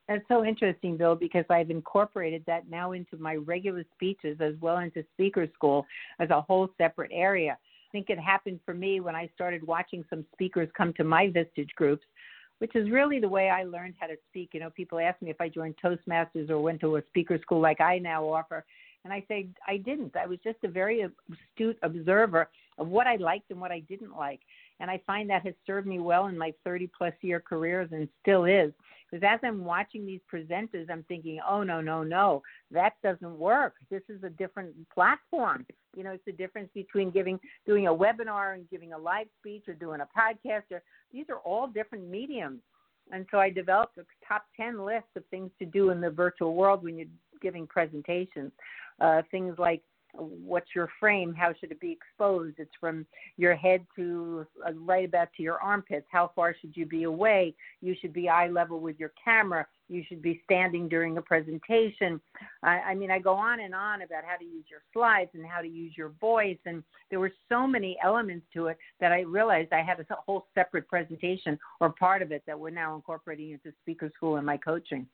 That's 0.08 0.24
so 0.28 0.44
interesting, 0.44 0.96
Bill, 0.96 1.16
because 1.16 1.44
I've 1.50 1.70
incorporated 1.70 2.44
that 2.46 2.70
now 2.70 2.92
into 2.92 3.16
my 3.16 3.36
regular 3.36 3.84
speeches 3.94 4.38
as 4.40 4.54
well 4.60 4.78
into 4.78 5.04
speaker 5.14 5.48
school 5.52 5.84
as 6.20 6.30
a 6.30 6.40
whole 6.40 6.68
separate 6.78 7.10
area. 7.12 7.52
I 7.52 7.90
think 7.90 8.10
it 8.10 8.18
happened 8.18 8.60
for 8.64 8.74
me 8.74 9.00
when 9.00 9.16
I 9.16 9.28
started 9.34 9.66
watching 9.66 10.04
some 10.08 10.24
speakers 10.32 10.68
come 10.76 10.92
to 10.94 11.04
my 11.04 11.26
Vistage 11.28 11.74
groups 11.76 12.04
which 12.58 12.74
is 12.74 12.90
really 12.90 13.20
the 13.20 13.28
way 13.28 13.50
I 13.50 13.64
learned 13.64 13.94
how 13.98 14.06
to 14.06 14.16
speak. 14.30 14.50
You 14.52 14.60
know, 14.60 14.70
people 14.70 14.98
ask 14.98 15.20
me 15.20 15.30
if 15.30 15.40
I 15.40 15.48
joined 15.48 15.74
Toastmasters 15.82 16.50
or 16.50 16.60
went 16.60 16.80
to 16.80 16.96
a 16.96 17.02
speaker 17.08 17.38
school 17.40 17.60
like 17.60 17.80
I 17.80 17.98
now 17.98 18.24
offer. 18.24 18.64
And 19.04 19.12
I 19.12 19.24
say 19.28 19.48
I 19.66 19.76
didn't. 19.76 20.16
I 20.16 20.26
was 20.26 20.38
just 20.42 20.58
a 20.64 20.68
very 20.68 21.02
astute 21.02 21.78
observer 21.82 22.48
of 22.78 22.88
what 22.88 23.06
I 23.06 23.16
liked 23.16 23.50
and 23.50 23.60
what 23.60 23.70
I 23.70 23.80
didn't 23.80 24.16
like. 24.16 24.40
And 24.80 24.90
I 24.90 25.00
find 25.06 25.30
that 25.30 25.44
has 25.44 25.54
served 25.66 25.86
me 25.86 25.98
well 25.98 26.26
in 26.26 26.36
my 26.36 26.52
30 26.64 26.90
plus 26.96 27.14
year 27.22 27.40
careers 27.40 27.88
and 27.92 28.08
still 28.22 28.44
is. 28.44 28.72
Because 29.10 29.26
as 29.26 29.40
I'm 29.44 29.64
watching 29.64 30.04
these 30.04 30.20
presenters, 30.32 30.90
I'm 30.90 31.04
thinking, 31.04 31.38
oh, 31.48 31.62
no, 31.62 31.80
no, 31.80 32.02
no, 32.02 32.42
that 32.72 32.94
doesn't 33.02 33.38
work. 33.38 33.74
This 33.88 34.02
is 34.08 34.22
a 34.24 34.30
different 34.30 34.74
platform. 34.92 35.64
You 35.96 36.02
know, 36.02 36.10
it's 36.10 36.24
the 36.26 36.32
difference 36.32 36.68
between 36.74 37.10
giving, 37.10 37.38
doing 37.66 37.86
a 37.86 37.94
webinar 37.94 38.54
and 38.54 38.68
giving 38.68 38.92
a 38.92 38.98
live 38.98 39.28
speech 39.38 39.64
or 39.68 39.74
doing 39.74 40.00
a 40.00 40.08
podcast. 40.18 40.64
Or, 40.72 40.82
these 41.12 41.26
are 41.28 41.38
all 41.38 41.68
different 41.68 42.08
mediums. 42.08 42.60
And 43.12 43.26
so 43.30 43.38
I 43.38 43.50
developed 43.50 43.98
a 43.98 44.04
top 44.26 44.46
10 44.56 44.84
list 44.84 45.06
of 45.14 45.24
things 45.26 45.50
to 45.60 45.66
do 45.66 45.90
in 45.90 46.00
the 46.00 46.10
virtual 46.10 46.54
world 46.54 46.82
when 46.82 46.98
you're 46.98 47.06
giving 47.40 47.66
presentations. 47.66 48.50
Uh, 49.00 49.22
things 49.30 49.54
like 49.58 49.82
what's 50.18 50.74
your 50.74 50.88
frame 50.98 51.34
how 51.34 51.52
should 51.58 51.70
it 51.70 51.80
be 51.80 51.92
exposed 51.92 52.54
it's 52.58 52.70
from 52.80 53.06
your 53.36 53.54
head 53.54 53.86
to 53.94 54.46
uh, 54.66 54.72
right 54.74 55.06
about 55.06 55.28
to 55.36 55.42
your 55.42 55.58
armpits 55.60 56.06
how 56.10 56.30
far 56.34 56.54
should 56.60 56.76
you 56.76 56.86
be 56.86 57.04
away 57.04 57.54
you 57.80 57.94
should 58.00 58.12
be 58.12 58.28
eye 58.28 58.48
level 58.48 58.80
with 58.80 58.98
your 58.98 59.12
camera 59.22 59.66
you 59.88 60.02
should 60.08 60.22
be 60.22 60.40
standing 60.44 60.88
during 60.88 61.16
a 61.16 61.22
presentation. 61.22 62.20
I, 62.62 62.78
I 62.78 62.94
mean, 62.94 63.10
I 63.10 63.18
go 63.18 63.34
on 63.34 63.60
and 63.60 63.74
on 63.74 64.02
about 64.02 64.24
how 64.24 64.36
to 64.36 64.44
use 64.44 64.64
your 64.68 64.80
slides 64.92 65.30
and 65.34 65.46
how 65.46 65.60
to 65.60 65.68
use 65.68 65.92
your 65.96 66.10
voice, 66.20 66.58
and 66.66 66.82
there 67.10 67.20
were 67.20 67.32
so 67.48 67.66
many 67.66 67.96
elements 68.02 68.46
to 68.54 68.66
it 68.66 68.78
that 69.00 69.12
I 69.12 69.20
realized 69.20 69.72
I 69.72 69.82
had 69.82 70.00
a 70.00 70.04
whole 70.26 70.46
separate 70.54 70.88
presentation 70.88 71.58
or 71.80 71.90
part 71.90 72.22
of 72.22 72.32
it 72.32 72.42
that 72.46 72.58
we're 72.58 72.70
now 72.70 72.94
incorporating 72.94 73.52
into 73.52 73.72
speaker 73.82 74.10
school 74.16 74.36
and 74.36 74.46
my 74.46 74.56
coaching. 74.56 75.06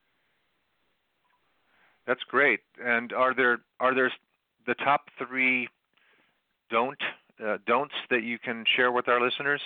That's 2.06 2.22
great. 2.28 2.60
And 2.84 3.12
are 3.12 3.34
there 3.34 3.58
are 3.78 3.94
there 3.94 4.12
the 4.66 4.74
top 4.74 5.02
three 5.18 5.68
don't 6.70 6.98
uh, 7.44 7.58
don'ts 7.66 7.94
that 8.10 8.22
you 8.22 8.38
can 8.38 8.64
share 8.76 8.92
with 8.92 9.08
our 9.08 9.20
listeners? 9.20 9.60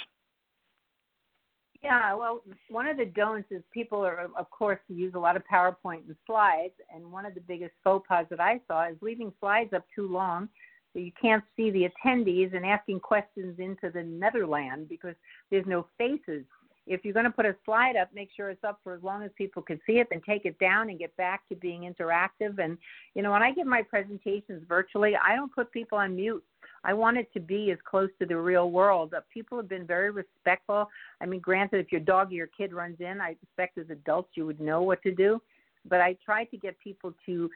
Yeah, 1.82 2.14
well, 2.14 2.42
one 2.68 2.88
of 2.88 2.96
the 2.96 3.04
don'ts 3.04 3.50
is 3.50 3.62
people 3.72 4.04
are, 4.04 4.28
of 4.36 4.50
course, 4.50 4.80
use 4.88 5.12
a 5.14 5.18
lot 5.18 5.36
of 5.36 5.42
PowerPoint 5.52 6.06
and 6.06 6.16
slides. 6.26 6.74
And 6.92 7.12
one 7.12 7.26
of 7.26 7.34
the 7.34 7.40
biggest 7.40 7.72
faux 7.84 8.06
pas 8.08 8.26
that 8.30 8.40
I 8.40 8.60
saw 8.66 8.88
is 8.88 8.96
leaving 9.02 9.32
slides 9.40 9.72
up 9.72 9.84
too 9.94 10.08
long 10.08 10.48
so 10.96 11.00
you 11.00 11.12
can't 11.20 11.44
see 11.56 11.70
the 11.70 11.86
attendees 11.90 12.56
and 12.56 12.64
asking 12.64 13.00
questions 13.00 13.58
into 13.58 13.90
the 13.90 14.02
netherland 14.02 14.88
because 14.88 15.14
there's 15.50 15.66
no 15.66 15.86
faces. 15.98 16.44
If 16.86 17.04
you're 17.04 17.14
going 17.14 17.24
to 17.24 17.30
put 17.30 17.46
a 17.46 17.56
slide 17.64 17.96
up, 17.96 18.08
make 18.14 18.30
sure 18.36 18.50
it's 18.50 18.62
up 18.62 18.80
for 18.84 18.94
as 18.94 19.02
long 19.02 19.22
as 19.22 19.30
people 19.36 19.62
can 19.62 19.80
see 19.86 19.94
it, 19.94 20.08
then 20.10 20.20
take 20.26 20.44
it 20.44 20.58
down 20.58 20.88
and 20.88 20.98
get 20.98 21.16
back 21.16 21.48
to 21.48 21.56
being 21.56 21.82
interactive. 21.82 22.58
And, 22.58 22.78
you 23.14 23.22
know, 23.22 23.32
when 23.32 23.42
I 23.42 23.52
give 23.52 23.66
my 23.66 23.82
presentations 23.82 24.62
virtually, 24.68 25.14
I 25.16 25.34
don't 25.34 25.52
put 25.52 25.72
people 25.72 25.98
on 25.98 26.14
mute. 26.14 26.44
I 26.84 26.94
want 26.94 27.16
it 27.16 27.32
to 27.34 27.40
be 27.40 27.72
as 27.72 27.78
close 27.84 28.10
to 28.20 28.26
the 28.26 28.36
real 28.36 28.70
world. 28.70 29.12
Uh, 29.12 29.20
people 29.34 29.58
have 29.58 29.68
been 29.68 29.86
very 29.86 30.10
respectful. 30.10 30.88
I 31.20 31.26
mean, 31.26 31.40
granted, 31.40 31.84
if 31.84 31.90
your 31.90 32.00
dog 32.00 32.30
or 32.30 32.34
your 32.34 32.46
kid 32.46 32.72
runs 32.72 33.00
in, 33.00 33.20
I 33.20 33.30
expect 33.30 33.78
as 33.78 33.90
adults 33.90 34.30
you 34.34 34.46
would 34.46 34.60
know 34.60 34.82
what 34.82 35.02
to 35.02 35.12
do. 35.12 35.42
But 35.88 36.00
I 36.00 36.16
try 36.24 36.44
to 36.44 36.56
get 36.56 36.78
people 36.78 37.12
to 37.26 37.50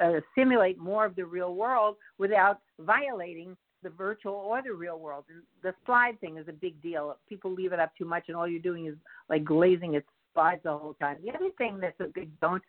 uh, 0.00 0.20
simulate 0.36 0.78
more 0.78 1.04
of 1.04 1.16
the 1.16 1.24
real 1.24 1.54
world 1.54 1.96
without 2.18 2.60
violating 2.80 3.56
the 3.82 3.90
virtual 3.90 4.34
or 4.34 4.62
the 4.62 4.72
real 4.72 4.98
world. 4.98 5.24
And 5.28 5.42
the 5.62 5.74
slide 5.84 6.20
thing 6.20 6.38
is 6.38 6.48
a 6.48 6.52
big 6.52 6.80
deal. 6.82 7.16
People 7.28 7.52
leave 7.52 7.72
it 7.72 7.80
up 7.80 7.92
too 7.96 8.04
much, 8.04 8.24
and 8.28 8.36
all 8.36 8.48
you're 8.48 8.60
doing 8.60 8.86
is 8.86 8.94
like 9.28 9.44
glazing 9.44 9.94
its 9.94 10.06
slides 10.34 10.62
the 10.64 10.76
whole 10.76 10.94
time. 11.00 11.16
The 11.24 11.30
other 11.30 11.50
thing 11.58 11.78
that's 11.80 11.98
a 12.00 12.08
big 12.14 12.28
don't 12.40 12.62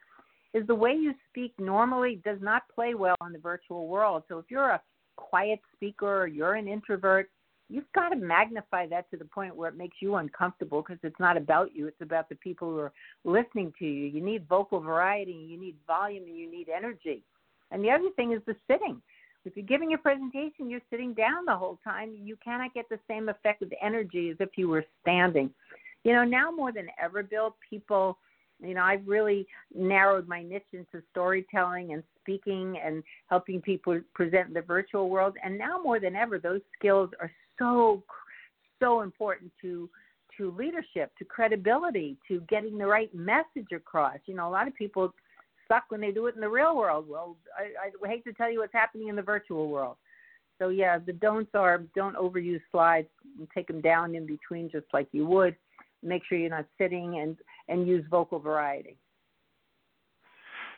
is 0.53 0.65
the 0.67 0.75
way 0.75 0.93
you 0.93 1.13
speak 1.29 1.53
normally 1.59 2.21
does 2.23 2.39
not 2.41 2.63
play 2.73 2.93
well 2.93 3.17
in 3.25 3.33
the 3.33 3.39
virtual 3.39 3.87
world. 3.87 4.23
So 4.29 4.39
if 4.39 4.45
you're 4.49 4.69
a 4.69 4.81
quiet 5.17 5.59
speaker 5.75 6.23
or 6.23 6.27
you're 6.27 6.55
an 6.55 6.67
introvert, 6.67 7.29
you've 7.69 7.91
got 7.93 8.09
to 8.09 8.15
magnify 8.15 8.87
that 8.87 9.09
to 9.11 9.17
the 9.17 9.25
point 9.25 9.55
where 9.55 9.69
it 9.69 9.77
makes 9.77 9.97
you 9.99 10.15
uncomfortable 10.15 10.81
because 10.81 10.99
it's 11.03 11.19
not 11.19 11.35
about 11.35 11.75
you, 11.75 11.87
it's 11.87 12.01
about 12.01 12.29
the 12.29 12.35
people 12.35 12.69
who 12.69 12.79
are 12.79 12.93
listening 13.25 13.73
to 13.79 13.85
you. 13.85 14.05
You 14.05 14.21
need 14.21 14.47
vocal 14.47 14.79
variety, 14.79 15.33
you 15.33 15.59
need 15.59 15.75
volume, 15.85 16.23
and 16.23 16.37
you 16.37 16.49
need 16.49 16.69
energy. 16.69 17.23
And 17.71 17.83
the 17.83 17.91
other 17.91 18.09
thing 18.15 18.31
is 18.31 18.39
the 18.45 18.55
sitting. 18.71 19.01
If 19.47 19.55
you're 19.55 19.65
giving 19.65 19.93
a 19.93 19.97
presentation, 19.97 20.69
you're 20.69 20.81
sitting 20.89 21.13
down 21.13 21.45
the 21.45 21.55
whole 21.55 21.79
time, 21.83 22.13
you 22.21 22.37
cannot 22.43 22.73
get 22.73 22.89
the 22.89 22.99
same 23.07 23.29
effect 23.29 23.61
of 23.61 23.71
energy 23.81 24.29
as 24.29 24.37
if 24.39 24.49
you 24.57 24.67
were 24.67 24.85
standing. 25.01 25.49
You 26.03 26.13
know, 26.13 26.23
now 26.23 26.51
more 26.51 26.71
than 26.71 26.87
ever, 27.01 27.23
Bill, 27.23 27.55
people 27.69 28.17
you 28.59 28.73
know, 28.73 28.81
I've 28.81 29.07
really 29.07 29.45
narrowed 29.75 30.27
my 30.27 30.41
niche 30.41 30.63
into 30.73 31.03
storytelling 31.11 31.93
and 31.93 32.03
speaking 32.21 32.79
and 32.83 33.03
helping 33.29 33.61
people 33.61 33.99
present 34.15 34.47
in 34.47 34.53
the 34.53 34.61
virtual 34.61 35.09
world. 35.09 35.35
And 35.43 35.57
now 35.57 35.79
more 35.81 35.99
than 35.99 36.15
ever, 36.15 36.39
those 36.39 36.61
skills 36.77 37.11
are 37.21 37.31
so, 37.59 38.01
so 38.79 39.01
important 39.01 39.51
to 39.61 39.89
to 40.37 40.51
leadership, 40.51 41.11
to 41.17 41.25
credibility, 41.25 42.15
to 42.27 42.41
getting 42.41 42.77
the 42.77 42.85
right 42.85 43.13
message 43.13 43.71
across. 43.75 44.17
You 44.27 44.35
know, 44.35 44.47
a 44.47 44.51
lot 44.51 44.67
of 44.67 44.75
people 44.75 45.11
suck 45.67 45.85
when 45.89 46.01
they 46.01 46.11
do 46.11 46.27
it 46.27 46.35
in 46.35 46.41
the 46.41 46.49
real 46.49 46.75
world. 46.75 47.05
Well, 47.07 47.37
I, 47.57 47.89
I 48.05 48.09
hate 48.09 48.23
to 48.25 48.33
tell 48.33 48.51
you 48.51 48.59
what's 48.59 48.73
happening 48.73 49.07
in 49.07 49.15
the 49.15 49.21
virtual 49.21 49.69
world. 49.69 49.97
So 50.59 50.69
yeah, 50.69 50.97
the 50.97 51.13
don'ts 51.13 51.51
are 51.53 51.83
don't 51.95 52.15
overuse 52.15 52.61
slides 52.71 53.07
and 53.37 53.47
take 53.53 53.67
them 53.67 53.81
down 53.81 54.15
in 54.15 54.25
between 54.25 54.69
just 54.69 54.87
like 54.93 55.07
you 55.11 55.25
would 55.27 55.55
make 56.03 56.23
sure 56.27 56.37
you're 56.37 56.49
not 56.49 56.65
sitting 56.77 57.19
and 57.19 57.37
and 57.67 57.87
use 57.87 58.05
vocal 58.09 58.39
variety. 58.39 58.97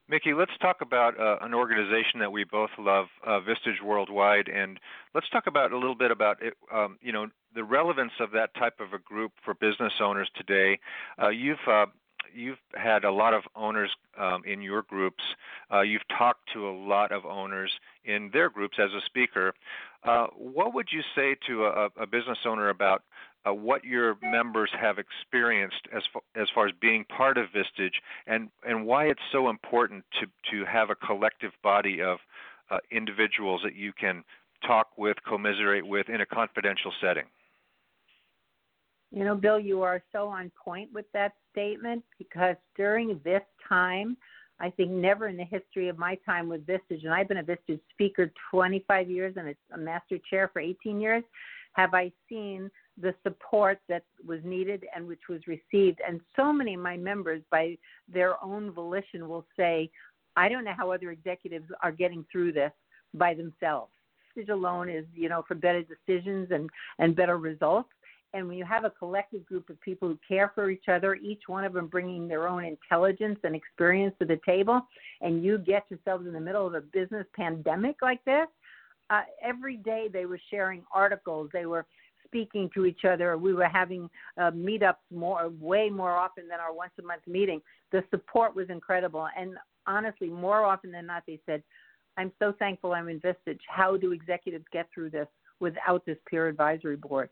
Mikki, 0.10 0.34
let's 0.34 0.52
talk 0.60 0.78
about 0.82 1.20
uh, 1.20 1.38
an 1.42 1.54
organization 1.54 2.20
that 2.20 2.32
we 2.32 2.44
both 2.44 2.72
love, 2.80 3.06
uh, 3.28 3.40
Vistage 3.42 3.80
Worldwide, 3.86 4.48
and 4.48 4.80
let's 5.14 5.30
talk 5.30 5.46
about 5.46 5.72
a 5.72 5.78
little 5.78 5.96
bit 5.96 6.10
about 6.10 6.42
it, 6.42 6.56
um, 6.74 6.98
you 7.02 7.12
know 7.12 7.28
the 7.54 7.64
relevance 7.64 8.12
of 8.20 8.32
that 8.32 8.54
type 8.56 8.80
of 8.80 8.94
a 8.94 9.00
group 9.00 9.32
for 9.46 9.54
business 9.54 9.94
owners 10.02 10.30
today. 10.36 10.80
Uh, 11.22 11.30
you've 11.30 11.58
uh, 11.68 11.86
you've 12.34 12.60
had 12.76 13.04
a 13.04 13.12
lot 13.12 13.34
of 13.34 13.44
owners 13.56 13.92
um, 14.18 14.44
in 14.46 14.62
your 14.62 14.84
groups. 14.84 15.24
Uh, 15.72 15.82
you've 15.82 16.08
talked 16.18 16.50
to 16.54 16.68
a 16.68 16.72
lot 16.72 17.12
of 17.12 17.26
owners 17.26 17.72
in 18.06 18.30
their 18.32 18.50
groups 18.50 18.78
as 18.80 18.92
a 18.94 19.02
speaker. 19.06 19.54
Uh, 20.04 20.28
what 20.38 20.74
would 20.74 20.90
you 20.92 21.02
say 21.16 21.36
to 21.48 21.66
a, 21.66 21.90
a 21.98 22.08
business 22.08 22.40
owner 22.46 22.70
about 22.70 23.04
uh, 23.48 23.54
what 23.54 23.84
your 23.84 24.18
members 24.22 24.70
have 24.80 24.98
experienced 24.98 25.88
as 25.96 26.04
far, 26.12 26.22
as 26.36 26.48
far 26.54 26.68
as 26.68 26.74
being 26.82 27.06
part 27.06 27.38
of 27.38 27.48
Vistage, 27.52 27.96
and 28.28 28.50
and 28.66 28.86
why 28.86 29.06
it's 29.06 29.22
so 29.32 29.50
important 29.50 30.04
to 30.20 30.28
to 30.52 30.66
have 30.66 30.90
a 30.90 30.96
collective 30.96 31.52
body 31.64 32.02
of 32.02 32.20
uh, 32.70 32.78
individuals 32.92 33.62
that 33.64 33.76
you 33.76 33.94
can 33.94 34.24
talk 34.66 34.90
with, 34.98 35.18
commiserate 35.26 35.88
with 35.88 36.10
in 36.10 36.22
a 36.22 36.26
confidential 36.26 36.92
setting. 37.00 37.26
You 39.12 39.24
know, 39.24 39.36
Bill, 39.36 39.60
you 39.60 39.82
are 39.82 40.04
so 40.12 40.28
on 40.28 40.52
point 40.64 40.90
with 40.94 41.06
that 41.14 41.34
statement 41.52 42.04
because 42.18 42.56
during 42.76 43.20
this 43.24 43.42
time, 43.68 44.16
I 44.60 44.70
think 44.70 44.92
never 44.92 45.28
in 45.28 45.38
the 45.38 45.46
history 45.46 45.88
of 45.88 45.98
my 45.98 46.16
time 46.26 46.50
with 46.50 46.68
Vistage, 46.68 47.04
and 47.04 47.14
I've 47.14 47.28
been 47.28 47.38
a 47.38 47.44
Vistage 47.44 47.80
speaker 47.92 48.32
25 48.52 49.10
years 49.10 49.36
and 49.38 49.56
a 49.74 49.78
master 49.78 50.18
chair 50.30 50.50
for 50.52 50.60
18 50.60 51.00
years, 51.00 51.24
have 51.74 51.94
I 51.94 52.12
seen 52.28 52.70
the 53.02 53.16
support 53.24 53.80
that 53.88 54.04
was 54.26 54.40
needed 54.44 54.86
and 54.96 55.08
which 55.08 55.22
was 55.30 55.40
received. 55.48 56.00
And 56.06 56.20
so 56.36 56.52
many 56.52 56.74
of 56.74 56.82
my 56.82 56.98
members, 56.98 57.42
by 57.50 57.78
their 58.12 58.44
own 58.44 58.72
volition, 58.72 59.28
will 59.30 59.46
say, 59.56 59.90
I 60.36 60.50
don't 60.50 60.66
know 60.66 60.74
how 60.78 60.92
other 60.92 61.12
executives 61.12 61.68
are 61.82 61.92
getting 61.92 62.26
through 62.32 62.54
this 62.54 62.72
by 63.14 63.34
themselves. 63.34 63.92
This 64.36 64.50
alone 64.50 64.90
is, 64.90 65.06
you 65.14 65.30
know, 65.30 65.44
for 65.48 65.56
better 65.56 65.84
decisions 65.84 66.50
and, 66.52 66.70
and 67.00 67.16
better 67.16 67.38
results. 67.38 67.90
And 68.34 68.48
when 68.48 68.58
you 68.58 68.66
have 68.66 68.86
a 68.86 68.92
collective 68.92 69.46
group 69.46 69.70
of 69.70 69.82
people 69.82 70.08
who 70.08 70.20
care 70.28 70.52
for 70.54 70.70
each 70.70 70.88
other, 70.88 71.16
each 71.16 71.44
one 71.48 71.64
of 71.64 71.74
them 71.74 71.88
bringing 71.88 72.28
their 72.28 72.48
own 72.48 72.64
intelligence 72.64 73.40
and 73.44 73.56
experience 73.56 74.16
to 74.20 74.26
the 74.26 74.40
table, 74.46 74.82
and 75.22 75.44
you 75.44 75.58
get 75.58 75.86
yourselves 75.90 76.28
in 76.28 76.34
the 76.34 76.40
middle 76.40 76.68
of 76.68 76.76
a 76.76 76.82
business 76.82 77.26
pandemic 77.36 77.98
like 78.02 78.24
this, 78.26 78.48
uh, 79.10 79.22
every 79.44 79.78
day 79.78 80.08
they 80.12 80.26
were 80.26 80.40
sharing 80.52 80.84
articles, 80.94 81.50
they 81.52 81.66
were 81.66 81.86
speaking 82.26 82.70
to 82.76 82.86
each 82.86 83.06
other. 83.06 83.38
We 83.38 83.54
were 83.56 83.68
having 83.68 84.10
uh, 84.38 84.52
meetups 84.52 84.98
more, 85.12 85.52
way 85.60 85.90
more 85.90 86.16
often 86.16 86.48
than 86.48 86.60
our 86.60 86.74
once 86.74 86.92
a 87.00 87.02
month 87.02 87.24
meeting. 87.26 87.62
The 87.92 88.04
support 88.12 88.56
was 88.56 88.70
incredible, 88.70 89.28
and 89.36 89.56
honestly, 89.88 90.30
more 90.30 90.64
often 90.64 90.92
than 90.92 91.08
not, 91.08 91.24
they 91.26 91.40
said, 91.48 91.64
"I'm 92.18 92.32
so 92.38 92.54
thankful 92.60 92.94
I'm 92.94 93.10
in 93.10 93.20
Vistage. 93.20 93.62
How 93.68 93.98
do 93.98 94.12
executives 94.12 94.66
get 94.72 94.88
through 94.94 95.10
this 95.10 95.28
without 95.60 96.06
this 96.06 96.18
peer 96.30 96.48
advisory 96.48 96.98
board?" 96.98 97.30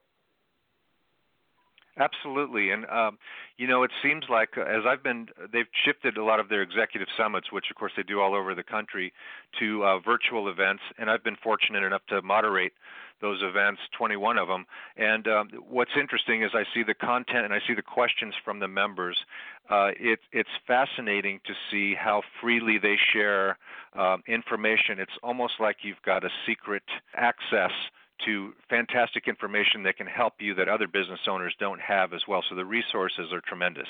Absolutely, 1.99 2.69
and 2.69 2.85
um, 2.89 3.17
you 3.57 3.65
know, 3.65 3.81
it 3.81 3.91
seems 4.03 4.25
like 4.29 4.49
uh, 4.55 4.61
as 4.61 4.83
I've 4.87 5.01
been, 5.01 5.27
they've 5.51 5.65
shifted 5.83 6.17
a 6.17 6.23
lot 6.23 6.39
of 6.39 6.47
their 6.47 6.61
executive 6.61 7.07
summits, 7.17 7.51
which 7.51 7.65
of 7.71 7.75
course 7.75 7.91
they 7.97 8.03
do 8.03 8.21
all 8.21 8.35
over 8.35 8.53
the 8.53 8.63
country, 8.63 9.11
to 9.59 9.83
uh, 9.83 9.99
virtual 9.99 10.47
events. 10.47 10.83
And 10.99 11.09
I've 11.09 11.23
been 11.23 11.37
fortunate 11.41 11.83
enough 11.83 12.03
to 12.09 12.21
moderate 12.21 12.73
those 13.19 13.39
events, 13.41 13.81
21 13.97 14.37
of 14.37 14.47
them. 14.47 14.65
And 14.95 15.27
um, 15.27 15.49
what's 15.67 15.91
interesting 15.99 16.43
is 16.43 16.51
I 16.53 16.65
see 16.73 16.83
the 16.83 16.93
content 16.93 17.45
and 17.45 17.53
I 17.53 17.59
see 17.67 17.73
the 17.73 17.81
questions 17.81 18.35
from 18.45 18.59
the 18.59 18.67
members. 18.67 19.17
Uh, 19.69 19.89
it, 19.99 20.19
it's 20.31 20.49
fascinating 20.67 21.39
to 21.47 21.53
see 21.71 21.95
how 21.95 22.21
freely 22.39 22.77
they 22.77 22.95
share 23.11 23.57
uh, 23.97 24.17
information. 24.27 24.99
It's 24.99 25.17
almost 25.23 25.53
like 25.59 25.77
you've 25.81 26.01
got 26.05 26.23
a 26.23 26.29
secret 26.45 26.83
access 27.15 27.71
to 28.25 28.53
fantastic 28.69 29.27
information 29.27 29.83
that 29.83 29.97
can 29.97 30.07
help 30.07 30.33
you 30.39 30.53
that 30.55 30.67
other 30.67 30.87
business 30.87 31.19
owners 31.29 31.55
don't 31.59 31.81
have 31.81 32.13
as 32.13 32.21
well. 32.27 32.43
So 32.49 32.55
the 32.55 32.65
resources 32.65 33.31
are 33.31 33.41
tremendous. 33.47 33.87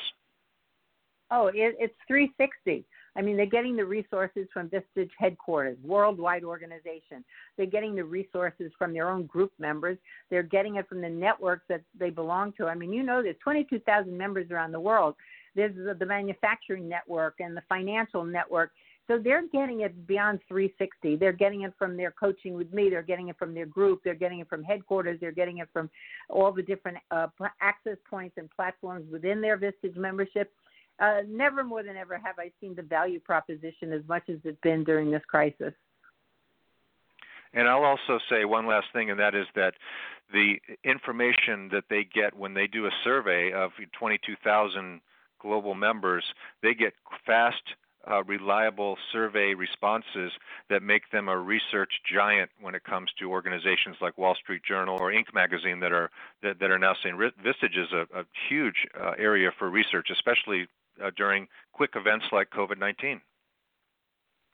Oh, 1.29 1.47
it, 1.47 1.75
it's 1.79 1.95
360. 2.07 2.85
I 3.17 3.21
mean, 3.21 3.35
they're 3.35 3.45
getting 3.47 3.75
the 3.75 3.83
resources 3.85 4.47
from 4.53 4.69
Vistage 4.69 5.09
headquarters, 5.17 5.77
worldwide 5.83 6.43
organization. 6.43 7.25
They're 7.57 7.65
getting 7.65 7.95
the 7.95 8.03
resources 8.03 8.71
from 8.77 8.93
their 8.93 9.09
own 9.09 9.25
group 9.25 9.51
members. 9.59 9.97
They're 10.29 10.43
getting 10.43 10.75
it 10.75 10.87
from 10.87 11.01
the 11.01 11.09
networks 11.09 11.63
that 11.67 11.81
they 11.99 12.11
belong 12.11 12.53
to. 12.57 12.67
I 12.67 12.75
mean, 12.75 12.93
you 12.93 13.03
know, 13.03 13.23
there's 13.23 13.35
22,000 13.43 14.15
members 14.15 14.51
around 14.51 14.71
the 14.71 14.79
world. 14.79 15.15
There's 15.55 15.75
the 15.75 15.95
the 15.95 16.05
manufacturing 16.05 16.87
network 16.87 17.35
and 17.39 17.57
the 17.57 17.63
financial 17.67 18.23
network. 18.23 18.71
So 19.07 19.17
they're 19.17 19.47
getting 19.47 19.81
it 19.81 20.05
beyond 20.05 20.39
360. 20.49 21.15
They're 21.15 21.31
getting 21.31 21.61
it 21.61 21.73
from 21.79 21.95
their 21.95 22.11
coaching 22.11 22.55
with 22.55 22.73
me. 22.73 22.89
They're 22.89 23.01
getting 23.01 23.29
it 23.29 23.37
from 23.37 23.53
their 23.53 23.65
group. 23.65 24.01
They're 24.03 24.13
getting 24.13 24.39
it 24.39 24.49
from 24.49 24.63
headquarters. 24.63 25.17
They're 25.21 25.31
getting 25.31 25.59
it 25.59 25.69
from 25.71 25.89
all 26.29 26.51
the 26.51 26.61
different 26.61 26.97
uh, 27.09 27.27
access 27.61 27.97
points 28.09 28.35
and 28.37 28.49
platforms 28.51 29.09
within 29.09 29.39
their 29.39 29.57
Vistage 29.57 29.95
membership. 29.95 30.51
uh, 30.99 31.21
never 31.27 31.63
more 31.63 31.83
than 31.83 31.95
ever 31.95 32.17
have 32.17 32.37
I 32.37 32.51
seen 32.59 32.75
the 32.75 32.81
value 32.81 33.19
proposition 33.19 33.93
as 33.93 34.01
much 34.09 34.23
as 34.29 34.37
it's 34.43 34.59
been 34.61 34.83
during 34.83 35.09
this 35.11 35.23
crisis. 35.27 35.73
And 37.53 37.67
I'll 37.67 37.83
also 37.83 38.19
say 38.29 38.45
one 38.45 38.67
last 38.67 38.87
thing, 38.93 39.09
and 39.09 39.19
that 39.19 39.33
is 39.33 39.47
that 39.55 39.73
the 40.33 40.55
information 40.83 41.69
that 41.71 41.85
they 41.89 42.03
get 42.03 42.35
when 42.35 42.53
they 42.53 42.67
do 42.67 42.87
a 42.87 42.91
survey 43.03 43.53
of 43.53 43.71
22,000 43.97 44.99
global 45.39 45.73
members, 45.73 46.23
they 46.61 46.73
get 46.73 46.93
fast, 47.25 47.61
uh, 48.09 48.23
reliable 48.23 48.97
survey 49.11 49.53
responses 49.53 50.31
that 50.69 50.81
make 50.81 51.09
them 51.11 51.27
a 51.27 51.37
research 51.37 51.91
giant 52.11 52.49
when 52.61 52.75
it 52.75 52.83
comes 52.83 53.11
to 53.19 53.29
organizations 53.29 53.95
like 54.01 54.17
Wall 54.17 54.35
Street 54.35 54.61
Journal 54.63 54.97
or 54.99 55.11
Inc. 55.11 55.33
magazine 55.33 55.79
that 55.79 55.91
are 55.91 56.09
that, 56.43 56.59
that 56.59 56.71
are 56.71 56.79
now 56.79 56.93
saying 57.03 57.15
Vistage 57.17 57.77
is 57.77 57.91
a, 57.91 58.07
a 58.17 58.23
huge 58.49 58.87
uh, 58.99 59.11
area 59.17 59.51
for 59.57 59.69
research, 59.69 60.09
especially 60.11 60.67
uh, 61.03 61.11
during 61.15 61.47
quick 61.73 61.91
events 61.95 62.25
like 62.31 62.49
COVID-19. 62.49 63.19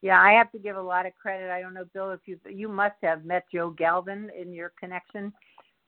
Yeah, 0.01 0.21
I 0.21 0.33
have 0.33 0.51
to 0.51 0.59
give 0.59 0.75
a 0.75 0.81
lot 0.81 1.05
of 1.05 1.13
credit. 1.15 1.49
I 1.49 1.61
don't 1.61 1.73
know, 1.73 1.85
Bill, 1.93 2.11
if 2.11 2.19
you 2.25 2.37
you 2.49 2.67
must 2.67 2.95
have 3.03 3.23
met 3.23 3.45
Joe 3.53 3.69
Galvin 3.69 4.29
in 4.37 4.51
your 4.51 4.73
connection 4.77 5.31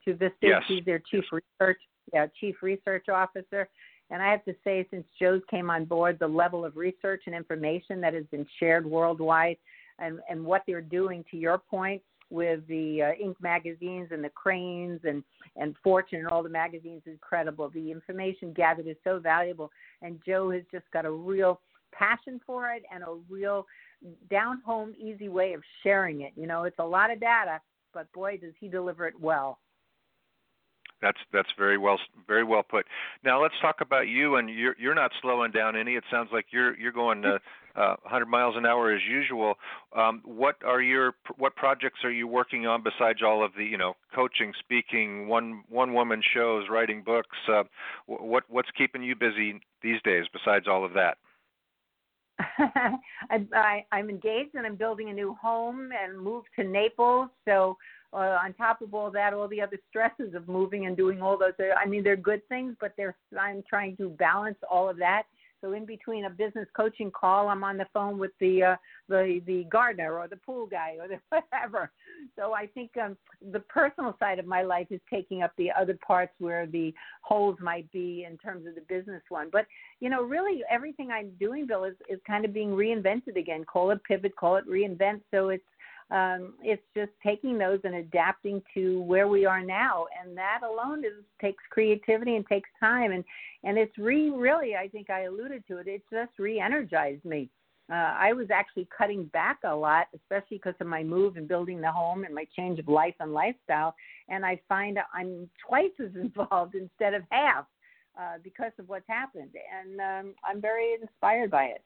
to 0.06 0.14
Vistage. 0.14 0.30
Yes. 0.40 0.62
He's 0.66 0.84
their 0.84 1.00
chief 1.10 1.24
research, 1.32 1.80
yeah, 2.14 2.26
chief 2.40 2.56
research 2.62 3.08
officer. 3.10 3.68
And 4.10 4.22
I 4.22 4.30
have 4.30 4.44
to 4.44 4.54
say, 4.62 4.86
since 4.90 5.06
Joe's 5.20 5.42
came 5.50 5.68
on 5.70 5.84
board, 5.84 6.18
the 6.18 6.28
level 6.28 6.64
of 6.64 6.76
research 6.76 7.22
and 7.26 7.34
information 7.34 8.00
that 8.00 8.14
has 8.14 8.24
been 8.30 8.46
shared 8.60 8.86
worldwide, 8.86 9.56
and 9.98 10.20
and 10.28 10.44
what 10.44 10.62
they're 10.66 10.80
doing, 10.80 11.24
to 11.30 11.36
your 11.36 11.58
point, 11.58 12.02
with 12.30 12.66
the 12.68 13.02
uh, 13.02 13.24
Inc. 13.24 13.34
magazines 13.40 14.08
and 14.10 14.22
the 14.22 14.28
Crain's 14.30 15.00
and 15.04 15.22
and 15.56 15.74
Fortune 15.82 16.20
and 16.20 16.28
all 16.28 16.42
the 16.42 16.48
magazines 16.48 17.02
is 17.06 17.12
incredible. 17.12 17.68
The 17.70 17.90
information 17.90 18.52
gathered 18.52 18.86
is 18.86 18.96
so 19.04 19.18
valuable, 19.18 19.70
and 20.02 20.20
Joe 20.26 20.50
has 20.50 20.62
just 20.70 20.84
got 20.92 21.04
a 21.04 21.10
real 21.10 21.60
passion 21.92 22.40
for 22.46 22.70
it 22.72 22.82
and 22.92 23.02
a 23.02 23.16
real 23.28 23.66
down 24.30 24.60
home, 24.64 24.94
easy 24.98 25.28
way 25.28 25.54
of 25.54 25.62
sharing 25.82 26.20
it. 26.22 26.32
You 26.36 26.46
know, 26.46 26.64
it's 26.64 26.78
a 26.78 26.84
lot 26.84 27.10
of 27.10 27.20
data, 27.20 27.60
but 27.94 28.12
boy, 28.12 28.38
does 28.40 28.52
he 28.60 28.68
deliver 28.68 29.06
it 29.06 29.14
well. 29.20 29.58
That's 31.02 31.18
that's 31.32 31.48
very 31.58 31.76
well 31.76 31.98
very 32.26 32.44
well 32.44 32.62
put. 32.62 32.86
Now 33.24 33.42
let's 33.42 33.54
talk 33.60 33.76
about 33.80 34.08
you 34.08 34.36
and 34.36 34.48
you're 34.48 34.74
you're 34.78 34.94
not 34.94 35.10
slowing 35.20 35.50
down 35.50 35.76
any. 35.76 35.94
It 35.94 36.04
sounds 36.10 36.30
like 36.32 36.46
you're 36.50 36.76
you're 36.78 36.92
going 36.92 37.22
to, 37.22 37.38
uh, 37.76 37.96
100 38.02 38.26
miles 38.26 38.54
an 38.56 38.64
hour 38.64 38.92
as 38.94 39.02
usual. 39.08 39.54
Um, 39.94 40.22
what 40.24 40.56
are 40.64 40.80
your 40.80 41.14
what 41.36 41.54
projects 41.54 42.00
are 42.04 42.10
you 42.10 42.26
working 42.26 42.66
on 42.66 42.82
besides 42.82 43.20
all 43.24 43.44
of 43.44 43.52
the 43.56 43.64
you 43.64 43.76
know 43.76 43.94
coaching, 44.14 44.52
speaking, 44.58 45.28
one 45.28 45.64
one 45.68 45.92
woman 45.92 46.22
shows, 46.34 46.64
writing 46.70 47.02
books? 47.02 47.36
Uh, 47.46 47.64
what 48.06 48.44
what's 48.48 48.70
keeping 48.76 49.02
you 49.02 49.14
busy 49.14 49.60
these 49.82 50.00
days 50.02 50.24
besides 50.32 50.66
all 50.66 50.84
of 50.84 50.94
that? 50.94 51.18
I, 52.58 53.46
I, 53.54 53.84
I'm 53.92 54.10
engaged 54.10 54.54
and 54.54 54.66
I'm 54.66 54.76
building 54.76 55.10
a 55.10 55.12
new 55.12 55.34
home 55.40 55.90
and 55.92 56.20
moved 56.20 56.48
to 56.58 56.64
Naples. 56.64 57.28
So 57.46 57.76
uh, 58.16 58.38
on 58.42 58.54
top 58.54 58.80
of 58.80 58.94
all 58.94 59.10
that, 59.10 59.34
all 59.34 59.46
the 59.46 59.60
other 59.60 59.78
stresses 59.90 60.34
of 60.34 60.48
moving 60.48 60.86
and 60.86 60.96
doing 60.96 61.20
all 61.20 61.36
those. 61.36 61.52
I 61.78 61.86
mean, 61.86 62.02
they're 62.02 62.16
good 62.16 62.46
things, 62.48 62.74
but 62.80 62.94
they're 62.96 63.14
I'm 63.38 63.62
trying 63.68 63.96
to 63.98 64.08
balance 64.10 64.58
all 64.70 64.88
of 64.88 64.96
that. 64.98 65.24
So 65.62 65.72
in 65.72 65.86
between 65.86 66.26
a 66.26 66.30
business 66.30 66.68
coaching 66.76 67.10
call, 67.10 67.48
I'm 67.48 67.64
on 67.64 67.76
the 67.76 67.86
phone 67.92 68.18
with 68.18 68.32
the 68.40 68.62
uh, 68.62 68.76
the 69.08 69.40
the 69.46 69.64
gardener 69.64 70.18
or 70.18 70.28
the 70.28 70.36
pool 70.36 70.66
guy 70.66 70.96
or 71.00 71.08
the 71.08 71.18
whatever. 71.28 71.90
So 72.36 72.54
I 72.54 72.66
think 72.68 72.90
um, 72.96 73.16
the 73.52 73.60
personal 73.60 74.16
side 74.18 74.38
of 74.38 74.46
my 74.46 74.62
life 74.62 74.86
is 74.90 75.00
taking 75.10 75.42
up 75.42 75.52
the 75.58 75.70
other 75.72 75.98
parts 76.06 76.32
where 76.38 76.66
the 76.66 76.94
holes 77.22 77.56
might 77.60 77.90
be 77.90 78.26
in 78.28 78.38
terms 78.38 78.66
of 78.66 78.74
the 78.74 78.82
business 78.82 79.22
one. 79.28 79.48
But 79.50 79.66
you 80.00 80.08
know, 80.08 80.22
really 80.22 80.62
everything 80.70 81.10
I'm 81.10 81.30
doing, 81.40 81.66
Bill, 81.66 81.84
is 81.84 81.96
is 82.08 82.20
kind 82.26 82.44
of 82.44 82.52
being 82.52 82.70
reinvented 82.70 83.36
again. 83.36 83.64
Call 83.64 83.90
it 83.90 84.02
pivot, 84.04 84.36
call 84.36 84.56
it 84.56 84.68
reinvent. 84.68 85.20
So 85.30 85.48
it's 85.48 85.64
um, 86.10 86.54
it's 86.62 86.82
just 86.94 87.10
taking 87.24 87.58
those 87.58 87.80
and 87.82 87.96
adapting 87.96 88.62
to 88.74 89.02
where 89.02 89.26
we 89.26 89.44
are 89.44 89.62
now, 89.62 90.06
and 90.22 90.36
that 90.36 90.60
alone 90.62 91.04
is 91.04 91.24
takes 91.40 91.62
creativity 91.70 92.36
and 92.36 92.46
takes 92.46 92.70
time, 92.78 93.10
and 93.10 93.24
and 93.64 93.76
it's 93.76 93.96
re 93.98 94.30
really 94.30 94.76
I 94.76 94.86
think 94.88 95.10
I 95.10 95.22
alluded 95.22 95.64
to 95.66 95.78
it. 95.78 95.88
It 95.88 96.02
just 96.10 96.38
re-energized 96.38 97.24
me. 97.24 97.50
Uh, 97.90 98.14
I 98.18 98.32
was 98.32 98.50
actually 98.52 98.88
cutting 98.96 99.24
back 99.26 99.58
a 99.64 99.74
lot, 99.74 100.06
especially 100.14 100.58
because 100.58 100.74
of 100.80 100.86
my 100.88 101.04
move 101.04 101.36
and 101.36 101.46
building 101.46 101.80
the 101.80 101.90
home 101.90 102.24
and 102.24 102.34
my 102.34 102.46
change 102.56 102.80
of 102.80 102.88
life 102.88 103.14
and 103.20 103.32
lifestyle. 103.32 103.94
And 104.28 104.44
I 104.44 104.60
find 104.68 104.98
I'm 105.14 105.48
twice 105.66 105.92
as 106.00 106.14
involved 106.14 106.76
instead 106.76 107.14
of 107.14 107.22
half 107.30 107.66
uh, 108.18 108.38
because 108.44 108.72
of 108.78 108.88
what's 108.88 109.08
happened, 109.08 109.50
and 109.74 110.00
um, 110.00 110.34
I'm 110.44 110.60
very 110.60 110.94
inspired 111.00 111.50
by 111.50 111.64
it. 111.64 111.82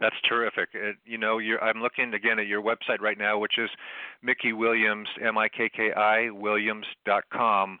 That's 0.00 0.16
terrific. 0.28 0.68
It, 0.74 0.96
you 1.04 1.18
know, 1.18 1.40
I'm 1.60 1.80
looking 1.82 2.14
again 2.14 2.38
at 2.38 2.46
your 2.46 2.62
website 2.62 3.00
right 3.00 3.18
now, 3.18 3.38
which 3.38 3.58
is 3.58 3.70
Mikki 4.22 4.52
Williams, 4.52 5.08
M-I-K-K-I 5.20 6.30
Williams.com, 6.30 7.80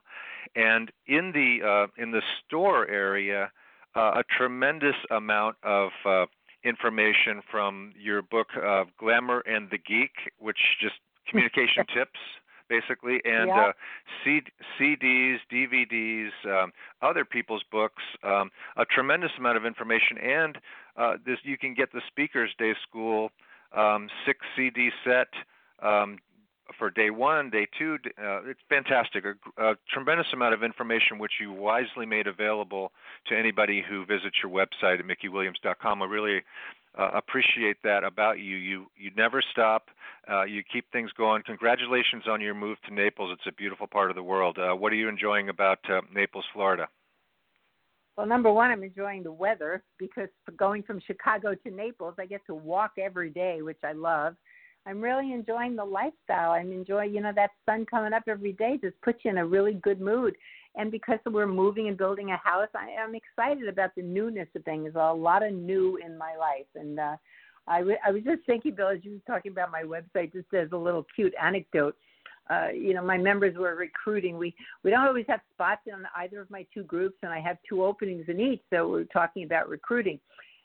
and 0.56 0.90
in 1.06 1.32
the 1.32 1.66
uh, 1.66 2.02
in 2.02 2.10
the 2.10 2.22
store 2.44 2.88
area, 2.88 3.50
uh, 3.94 4.14
a 4.16 4.24
tremendous 4.36 4.96
amount 5.10 5.56
of 5.62 5.90
uh, 6.04 6.26
information 6.64 7.40
from 7.50 7.92
your 7.96 8.22
book, 8.22 8.48
uh, 8.56 8.84
Glamour 8.98 9.40
and 9.40 9.70
the 9.70 9.78
Geek, 9.78 10.10
which 10.38 10.58
just 10.80 10.96
communication 11.28 11.84
tips 11.94 12.18
basically, 12.68 13.20
and 13.24 13.50
uh, 13.50 13.72
C- 14.24 14.42
CDs, 14.78 15.38
DVDs, 15.52 16.30
um, 16.46 16.72
other 17.02 17.24
people's 17.24 17.62
books, 17.70 18.02
um, 18.22 18.50
a 18.76 18.84
tremendous 18.84 19.30
amount 19.38 19.56
of 19.56 19.64
information, 19.64 20.18
and 20.18 20.58
uh, 20.96 21.16
this 21.24 21.38
you 21.42 21.56
can 21.56 21.74
get 21.74 21.92
the 21.92 22.02
Speakers 22.08 22.50
Day 22.58 22.74
School 22.88 23.30
um, 23.76 24.08
six 24.26 24.40
CD 24.56 24.90
set. 25.04 25.28
Um, 25.82 26.18
for 26.78 26.90
day 26.90 27.10
one, 27.10 27.50
day 27.50 27.66
two, 27.78 27.98
uh, 28.22 28.42
it's 28.44 28.60
fantastic. 28.68 29.24
A, 29.24 29.62
a, 29.62 29.74
tremendous 29.92 30.26
amount 30.32 30.54
of 30.54 30.62
information 30.62 31.18
which 31.18 31.32
you 31.40 31.52
wisely 31.52 32.06
made 32.06 32.26
available 32.26 32.92
to 33.26 33.36
anybody 33.36 33.82
who 33.88 34.04
visits 34.04 34.36
your 34.42 34.52
website 34.52 34.98
at 34.98 35.04
mikkiwilliams.com. 35.06 36.02
I 36.02 36.06
really 36.06 36.42
uh, 36.98 37.10
appreciate 37.14 37.76
that 37.84 38.04
about 38.04 38.38
you. 38.38 38.56
You 38.56 38.86
you 38.96 39.10
never 39.16 39.42
stop. 39.52 39.88
Uh, 40.30 40.44
you 40.44 40.62
keep 40.62 40.90
things 40.92 41.10
going. 41.16 41.42
Congratulations 41.46 42.24
on 42.28 42.40
your 42.40 42.54
move 42.54 42.76
to 42.86 42.94
Naples. 42.94 43.30
It's 43.32 43.46
a 43.48 43.56
beautiful 43.56 43.86
part 43.86 44.10
of 44.10 44.16
the 44.16 44.22
world. 44.22 44.58
Uh, 44.58 44.74
what 44.74 44.92
are 44.92 44.96
you 44.96 45.08
enjoying 45.08 45.48
about 45.48 45.78
uh, 45.90 46.00
Naples, 46.14 46.44
Florida? 46.52 46.88
Well, 48.16 48.26
number 48.26 48.52
one, 48.52 48.72
I'm 48.72 48.82
enjoying 48.82 49.22
the 49.22 49.30
weather 49.30 49.84
because 49.96 50.28
going 50.56 50.82
from 50.82 51.00
Chicago 51.06 51.54
to 51.54 51.70
Naples, 51.70 52.14
I 52.18 52.26
get 52.26 52.44
to 52.46 52.54
walk 52.54 52.92
every 52.98 53.30
day, 53.30 53.62
which 53.62 53.78
I 53.84 53.92
love. 53.92 54.34
I'm 54.88 55.02
really 55.02 55.34
enjoying 55.34 55.76
the 55.76 55.84
lifestyle. 55.84 56.52
I'm 56.52 56.72
enjoying, 56.72 57.14
you 57.14 57.20
know, 57.20 57.32
that 57.34 57.50
sun 57.66 57.84
coming 57.84 58.14
up 58.14 58.22
every 58.26 58.52
day 58.52 58.78
just 58.82 58.98
puts 59.02 59.18
you 59.22 59.30
in 59.30 59.36
a 59.36 59.44
really 59.44 59.74
good 59.74 60.00
mood. 60.00 60.34
And 60.76 60.90
because 60.90 61.18
we're 61.26 61.46
moving 61.46 61.88
and 61.88 61.98
building 61.98 62.30
a 62.30 62.38
house, 62.38 62.68
I 62.74 62.88
am 62.98 63.14
excited 63.14 63.68
about 63.68 63.94
the 63.94 64.02
newness 64.02 64.48
of 64.56 64.64
things. 64.64 64.92
A 64.94 65.12
lot 65.12 65.42
of 65.42 65.52
new 65.52 65.98
in 65.98 66.16
my 66.16 66.36
life, 66.36 66.66
and 66.74 66.98
uh, 66.98 67.16
I, 67.66 67.80
w- 67.80 67.98
I 68.06 68.12
was 68.12 68.22
just 68.22 68.46
thinking, 68.46 68.74
Bill, 68.74 68.88
as 68.88 69.00
you 69.02 69.12
were 69.12 69.34
talking 69.34 69.52
about 69.52 69.70
my 69.70 69.82
website, 69.82 70.32
just 70.32 70.52
as 70.54 70.68
a 70.72 70.76
little 70.76 71.04
cute 71.14 71.34
anecdote. 71.40 71.94
Uh, 72.48 72.68
you 72.68 72.94
know, 72.94 73.02
my 73.02 73.18
members 73.18 73.54
were 73.58 73.74
recruiting. 73.74 74.38
We 74.38 74.54
we 74.82 74.90
don't 74.90 75.06
always 75.06 75.26
have 75.28 75.40
spots 75.52 75.82
in 75.86 75.94
either 76.16 76.40
of 76.40 76.50
my 76.50 76.64
two 76.72 76.82
groups, 76.84 77.18
and 77.22 77.30
I 77.30 77.40
have 77.40 77.58
two 77.68 77.84
openings 77.84 78.24
in 78.28 78.40
each. 78.40 78.62
So 78.70 78.88
we're 78.88 79.04
talking 79.04 79.44
about 79.44 79.68
recruiting, 79.68 80.18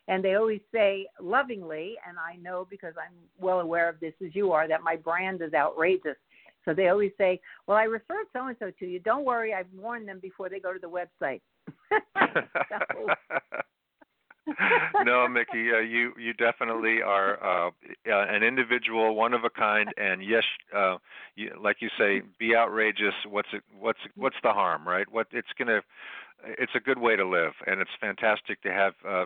and 0.08 0.24
they 0.24 0.36
always 0.36 0.62
say 0.72 1.08
lovingly, 1.22 1.96
and 2.08 2.18
I 2.18 2.36
know 2.42 2.68
because 2.70 2.94
I'm 2.98 3.14
well 3.40 3.60
aware 3.60 3.90
of 3.90 4.00
this 4.00 4.14
as 4.26 4.36
you 4.36 4.52
are, 4.52 4.68
that 4.68 4.84
my 4.84 4.96
brand 4.96 5.42
is 5.42 5.54
outrageous. 5.54 6.18
So 6.66 6.74
they 6.74 6.88
always 6.88 7.12
say, 7.18 7.40
"Well, 7.68 7.78
I 7.78 7.84
referred 7.84 8.28
so 8.34 8.48
and 8.48 8.58
so 8.60 8.72
to 8.80 8.86
you. 8.86 9.00
Don't 9.00 9.26
worry, 9.26 9.54
I've 9.54 9.72
warned 9.76 10.08
them 10.08 10.20
before 10.20 10.50
they 10.50 10.60
go 10.60 10.74
to 10.74 10.80
the 10.80 10.90
website." 10.90 11.42
no, 15.06 15.28
Mikki, 15.28 15.72
uh, 15.72 15.80
you 15.80 16.12
you 16.18 16.34
definitely 16.34 17.02
are 17.02 17.42
uh, 17.44 17.72
uh, 18.10 18.26
an 18.30 18.44
individual, 18.44 19.16
one 19.16 19.34
of 19.34 19.46
a 19.46 19.50
kind, 19.50 19.90
and 19.98 20.24
yes, 20.24 20.44
uh, 20.76 20.98
you, 21.36 21.52
like 21.62 21.78
you 21.80 21.90
say, 21.98 22.22
be 22.40 22.56
outrageous. 22.56 23.14
What's 23.30 23.50
it? 23.54 23.64
What's 23.80 24.00
what's 24.16 24.36
the 24.44 24.52
harm, 24.52 24.88
right? 24.88 25.10
What 25.10 25.28
it's 25.32 25.48
gonna, 25.58 25.82
it's 26.44 26.74
a 26.76 26.80
good 26.80 27.00
way 27.00 27.16
to 27.16 27.28
live, 27.28 27.54
and 27.68 27.80
it's 27.80 27.92
fantastic 28.02 28.62
to 28.64 28.72
have 28.72 28.94
uh, 29.08 29.26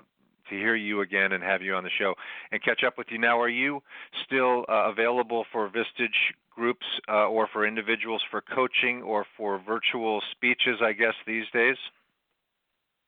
to 0.49 0.55
hear 0.55 0.75
you 0.75 1.01
again 1.01 1.33
and 1.33 1.43
have 1.43 1.61
you 1.61 1.75
on 1.75 1.83
the 1.83 1.89
show 1.97 2.13
and 2.51 2.63
catch 2.63 2.83
up 2.85 2.97
with 2.97 3.07
you. 3.09 3.17
Now, 3.17 3.39
are 3.39 3.49
you 3.49 3.81
still 4.25 4.65
uh, 4.69 4.89
available 4.89 5.45
for 5.51 5.69
Vistage 5.69 6.09
groups 6.49 6.85
uh, 7.09 7.27
or 7.27 7.47
for 7.51 7.67
individuals 7.67 8.21
for 8.31 8.41
coaching 8.41 9.01
or 9.01 9.25
for 9.35 9.61
virtual 9.65 10.21
speeches? 10.31 10.79
I 10.81 10.93
guess 10.93 11.13
these 11.25 11.45
days. 11.53 11.77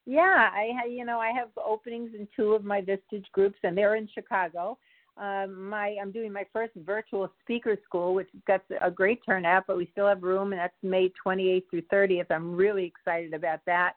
Yeah, 0.06 0.50
I 0.52 0.88
you 0.88 1.06
know 1.06 1.20
I 1.20 1.32
have 1.32 1.50
openings 1.64 2.12
in 2.18 2.28
two 2.36 2.54
of 2.54 2.64
my 2.64 2.82
Vistage 2.82 3.30
groups, 3.32 3.58
and 3.64 3.78
they're 3.78 3.96
in 3.96 4.10
Chicago. 4.14 4.78
Um, 5.18 5.70
my 5.70 5.98
I'm 6.02 6.12
doing 6.12 6.32
my 6.32 6.46
first 6.52 6.74
virtual 6.78 7.30
speaker 7.42 7.78
school, 7.86 8.16
which 8.16 8.30
got 8.48 8.62
a 8.82 8.90
great 8.90 9.20
turnout, 9.26 9.66
but 9.68 9.78
we 9.78 9.88
still 9.92 10.08
have 10.08 10.24
room, 10.24 10.52
and 10.52 10.60
that's 10.60 10.74
May 10.82 11.12
28th 11.26 11.64
through 11.70 11.82
30th. 11.94 12.28
I'm 12.32 12.56
really 12.56 12.86
excited 12.86 13.34
about 13.34 13.60
that 13.66 13.94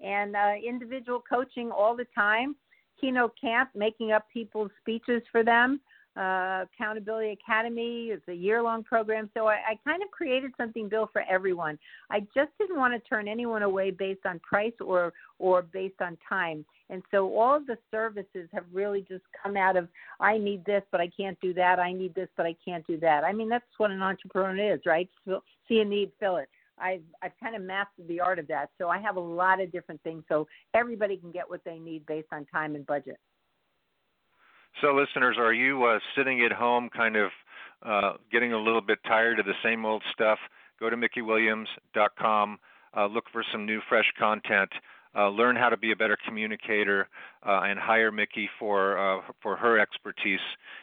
and 0.00 0.36
uh, 0.36 0.52
individual 0.66 1.22
coaching 1.28 1.70
all 1.70 1.96
the 1.96 2.06
time. 2.14 2.56
Keynote 3.00 3.34
Camp, 3.40 3.70
making 3.74 4.12
up 4.12 4.26
people's 4.32 4.70
speeches 4.80 5.22
for 5.30 5.44
them. 5.44 5.80
Uh, 6.16 6.64
Accountability 6.74 7.32
Academy 7.32 8.06
is 8.06 8.22
a 8.28 8.32
year 8.32 8.62
long 8.62 8.82
program. 8.82 9.28
So 9.34 9.48
I, 9.48 9.56
I 9.68 9.78
kind 9.84 10.02
of 10.02 10.10
created 10.10 10.50
something, 10.56 10.88
Bill, 10.88 11.10
for 11.12 11.22
everyone. 11.28 11.78
I 12.10 12.20
just 12.34 12.52
didn't 12.58 12.78
want 12.78 12.94
to 12.94 13.08
turn 13.08 13.28
anyone 13.28 13.62
away 13.62 13.90
based 13.90 14.24
on 14.24 14.38
price 14.38 14.72
or, 14.80 15.12
or 15.38 15.60
based 15.60 16.00
on 16.00 16.16
time. 16.26 16.64
And 16.88 17.02
so 17.10 17.38
all 17.38 17.56
of 17.56 17.66
the 17.66 17.76
services 17.90 18.48
have 18.54 18.64
really 18.72 19.04
just 19.06 19.24
come 19.42 19.58
out 19.58 19.76
of 19.76 19.88
I 20.18 20.38
need 20.38 20.64
this, 20.64 20.82
but 20.90 21.02
I 21.02 21.10
can't 21.14 21.38
do 21.42 21.52
that. 21.52 21.78
I 21.78 21.92
need 21.92 22.14
this, 22.14 22.28
but 22.34 22.46
I 22.46 22.56
can't 22.64 22.86
do 22.86 22.98
that. 23.00 23.22
I 23.22 23.34
mean, 23.34 23.50
that's 23.50 23.64
what 23.76 23.90
an 23.90 24.00
entrepreneur 24.00 24.74
is, 24.74 24.80
right? 24.86 25.10
See 25.68 25.80
a 25.80 25.84
need, 25.84 26.12
fill 26.18 26.36
it. 26.36 26.48
I've 26.78 27.02
I've 27.22 27.32
kind 27.42 27.56
of 27.56 27.62
mastered 27.62 28.08
the 28.08 28.20
art 28.20 28.38
of 28.38 28.48
that. 28.48 28.70
So 28.78 28.88
I 28.88 28.98
have 28.98 29.16
a 29.16 29.20
lot 29.20 29.60
of 29.60 29.72
different 29.72 30.02
things 30.02 30.24
so 30.28 30.46
everybody 30.74 31.16
can 31.16 31.32
get 31.32 31.48
what 31.48 31.62
they 31.64 31.78
need 31.78 32.06
based 32.06 32.28
on 32.32 32.46
time 32.46 32.74
and 32.74 32.86
budget. 32.86 33.18
So, 34.82 34.94
listeners, 34.94 35.36
are 35.38 35.54
you 35.54 35.84
uh, 35.84 35.98
sitting 36.16 36.42
at 36.44 36.52
home, 36.52 36.90
kind 36.94 37.16
of 37.16 37.30
uh, 37.82 38.12
getting 38.30 38.52
a 38.52 38.58
little 38.58 38.82
bit 38.82 38.98
tired 39.06 39.38
of 39.38 39.46
the 39.46 39.54
same 39.62 39.86
old 39.86 40.02
stuff? 40.12 40.38
Go 40.78 40.90
to 40.90 40.96
MikkiWilliams.com. 40.96 42.58
Uh, 42.94 43.06
look 43.06 43.24
for 43.32 43.42
some 43.50 43.64
new, 43.64 43.80
fresh 43.88 44.12
content. 44.18 44.70
Uh, 45.16 45.30
learn 45.30 45.56
how 45.56 45.68
to 45.68 45.76
be 45.76 45.92
a 45.92 45.96
better 45.96 46.16
communicator, 46.26 47.08
uh, 47.46 47.60
and 47.64 47.78
hire 47.78 48.12
Mikki 48.12 48.50
for 48.58 48.98
uh, 48.98 49.22
for 49.42 49.56
her 49.56 49.78
expertise 49.78 50.40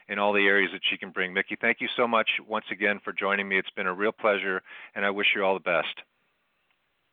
in 0.10 0.18
all 0.18 0.34
the 0.34 0.46
areas 0.46 0.72
that 0.74 0.82
she 0.90 0.98
can 0.98 1.12
bring. 1.12 1.34
Mikki, 1.34 1.56
thank 1.62 1.82
you 1.82 1.88
so 1.96 2.08
much 2.08 2.28
once 2.48 2.66
again 2.72 3.00
for 3.04 3.14
joining 3.14 3.48
me. 3.48 3.60
It's 3.60 3.70
been 3.76 3.88
a 3.88 3.94
real 3.94 4.12
pleasure, 4.12 4.62
and 4.96 5.06
I 5.06 5.12
wish 5.12 5.28
you 5.36 5.44
all 5.44 5.54
the 5.54 5.60
best. 5.60 6.02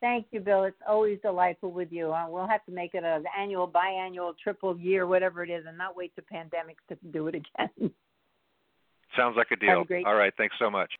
Thank 0.01 0.25
you, 0.31 0.39
Bill. 0.39 0.63
It's 0.63 0.81
always 0.87 1.19
delightful 1.21 1.71
with 1.71 1.91
you. 1.91 2.11
Uh, 2.11 2.25
we'll 2.27 2.47
have 2.47 2.65
to 2.65 2.71
make 2.71 2.95
it 2.95 3.03
an 3.03 3.23
annual, 3.39 3.67
biannual, 3.67 4.33
triple 4.43 4.75
year, 4.79 5.05
whatever 5.05 5.43
it 5.43 5.51
is, 5.51 5.63
and 5.67 5.77
not 5.77 5.95
wait 5.95 6.11
to 6.15 6.23
pandemics 6.23 6.81
to 6.89 6.97
do 7.11 7.27
it 7.27 7.35
again. 7.35 7.91
Sounds 9.15 9.37
like 9.37 9.51
a 9.51 9.55
deal. 9.55 9.85
A 9.91 10.03
All 10.05 10.15
right. 10.15 10.33
Thanks 10.37 10.55
so 10.57 10.71
much. 10.71 10.91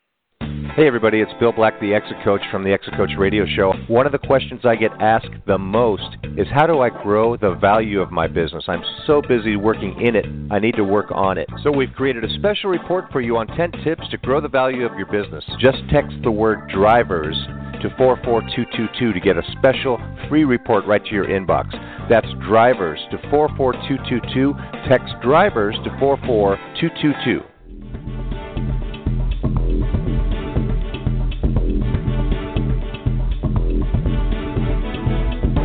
Hey, 0.74 0.88
everybody, 0.88 1.20
it's 1.20 1.34
Bill 1.38 1.52
Black, 1.52 1.78
the 1.82 1.94
Exit 1.94 2.16
Coach 2.24 2.40
from 2.50 2.64
the 2.64 2.72
Exit 2.72 2.96
Coach 2.96 3.10
Radio 3.18 3.46
Show. 3.46 3.74
One 3.90 4.06
of 4.06 4.14
the 4.14 4.18
questions 4.18 4.62
I 4.64 4.78
get 4.78 4.94
asked 5.02 5.28
the 5.46 5.58
most 5.58 6.16
is 6.38 6.48
how 6.50 6.66
do 6.66 6.80
I 6.80 6.90
grow 6.90 7.36
the 7.36 7.56
value 7.56 8.00
of 8.00 8.10
my 8.10 8.26
business? 8.26 8.64
I'm 8.70 8.82
so 9.06 9.22
busy 9.22 9.58
working 9.58 10.00
in 10.00 10.16
it, 10.16 10.26
I 10.50 10.60
need 10.60 10.76
to 10.76 10.86
work 10.86 11.08
on 11.12 11.38
it. 11.38 11.50
So, 11.62 11.74
we've 11.74 11.92
created 11.92 12.24
a 12.24 12.34
special 12.36 12.70
report 12.70 13.12
for 13.12 13.20
you 13.20 13.36
on 13.36 13.48
10 13.48 13.84
tips 13.84 14.08
to 14.12 14.18
grow 14.20 14.40
the 14.40 14.48
value 14.48 14.86
of 14.86 14.98
your 14.98 15.08
business. 15.08 15.44
Just 15.60 15.80
text 15.92 16.16
the 16.24 16.32
word 16.32 16.70
drivers 16.70 17.36
to 17.82 17.94
44222 17.98 19.12
to 19.12 19.20
get 19.20 19.36
a 19.36 19.44
special 19.52 20.00
free 20.30 20.46
report 20.46 20.86
right 20.86 21.04
to 21.04 21.12
your 21.12 21.28
inbox. 21.28 21.70
That's 22.10 22.32
drivers 22.48 23.00
to 23.12 23.18
44222. 23.30 24.54
Text 24.88 25.16
drivers 25.22 25.76
to 25.84 25.90
44222. 26.00 27.51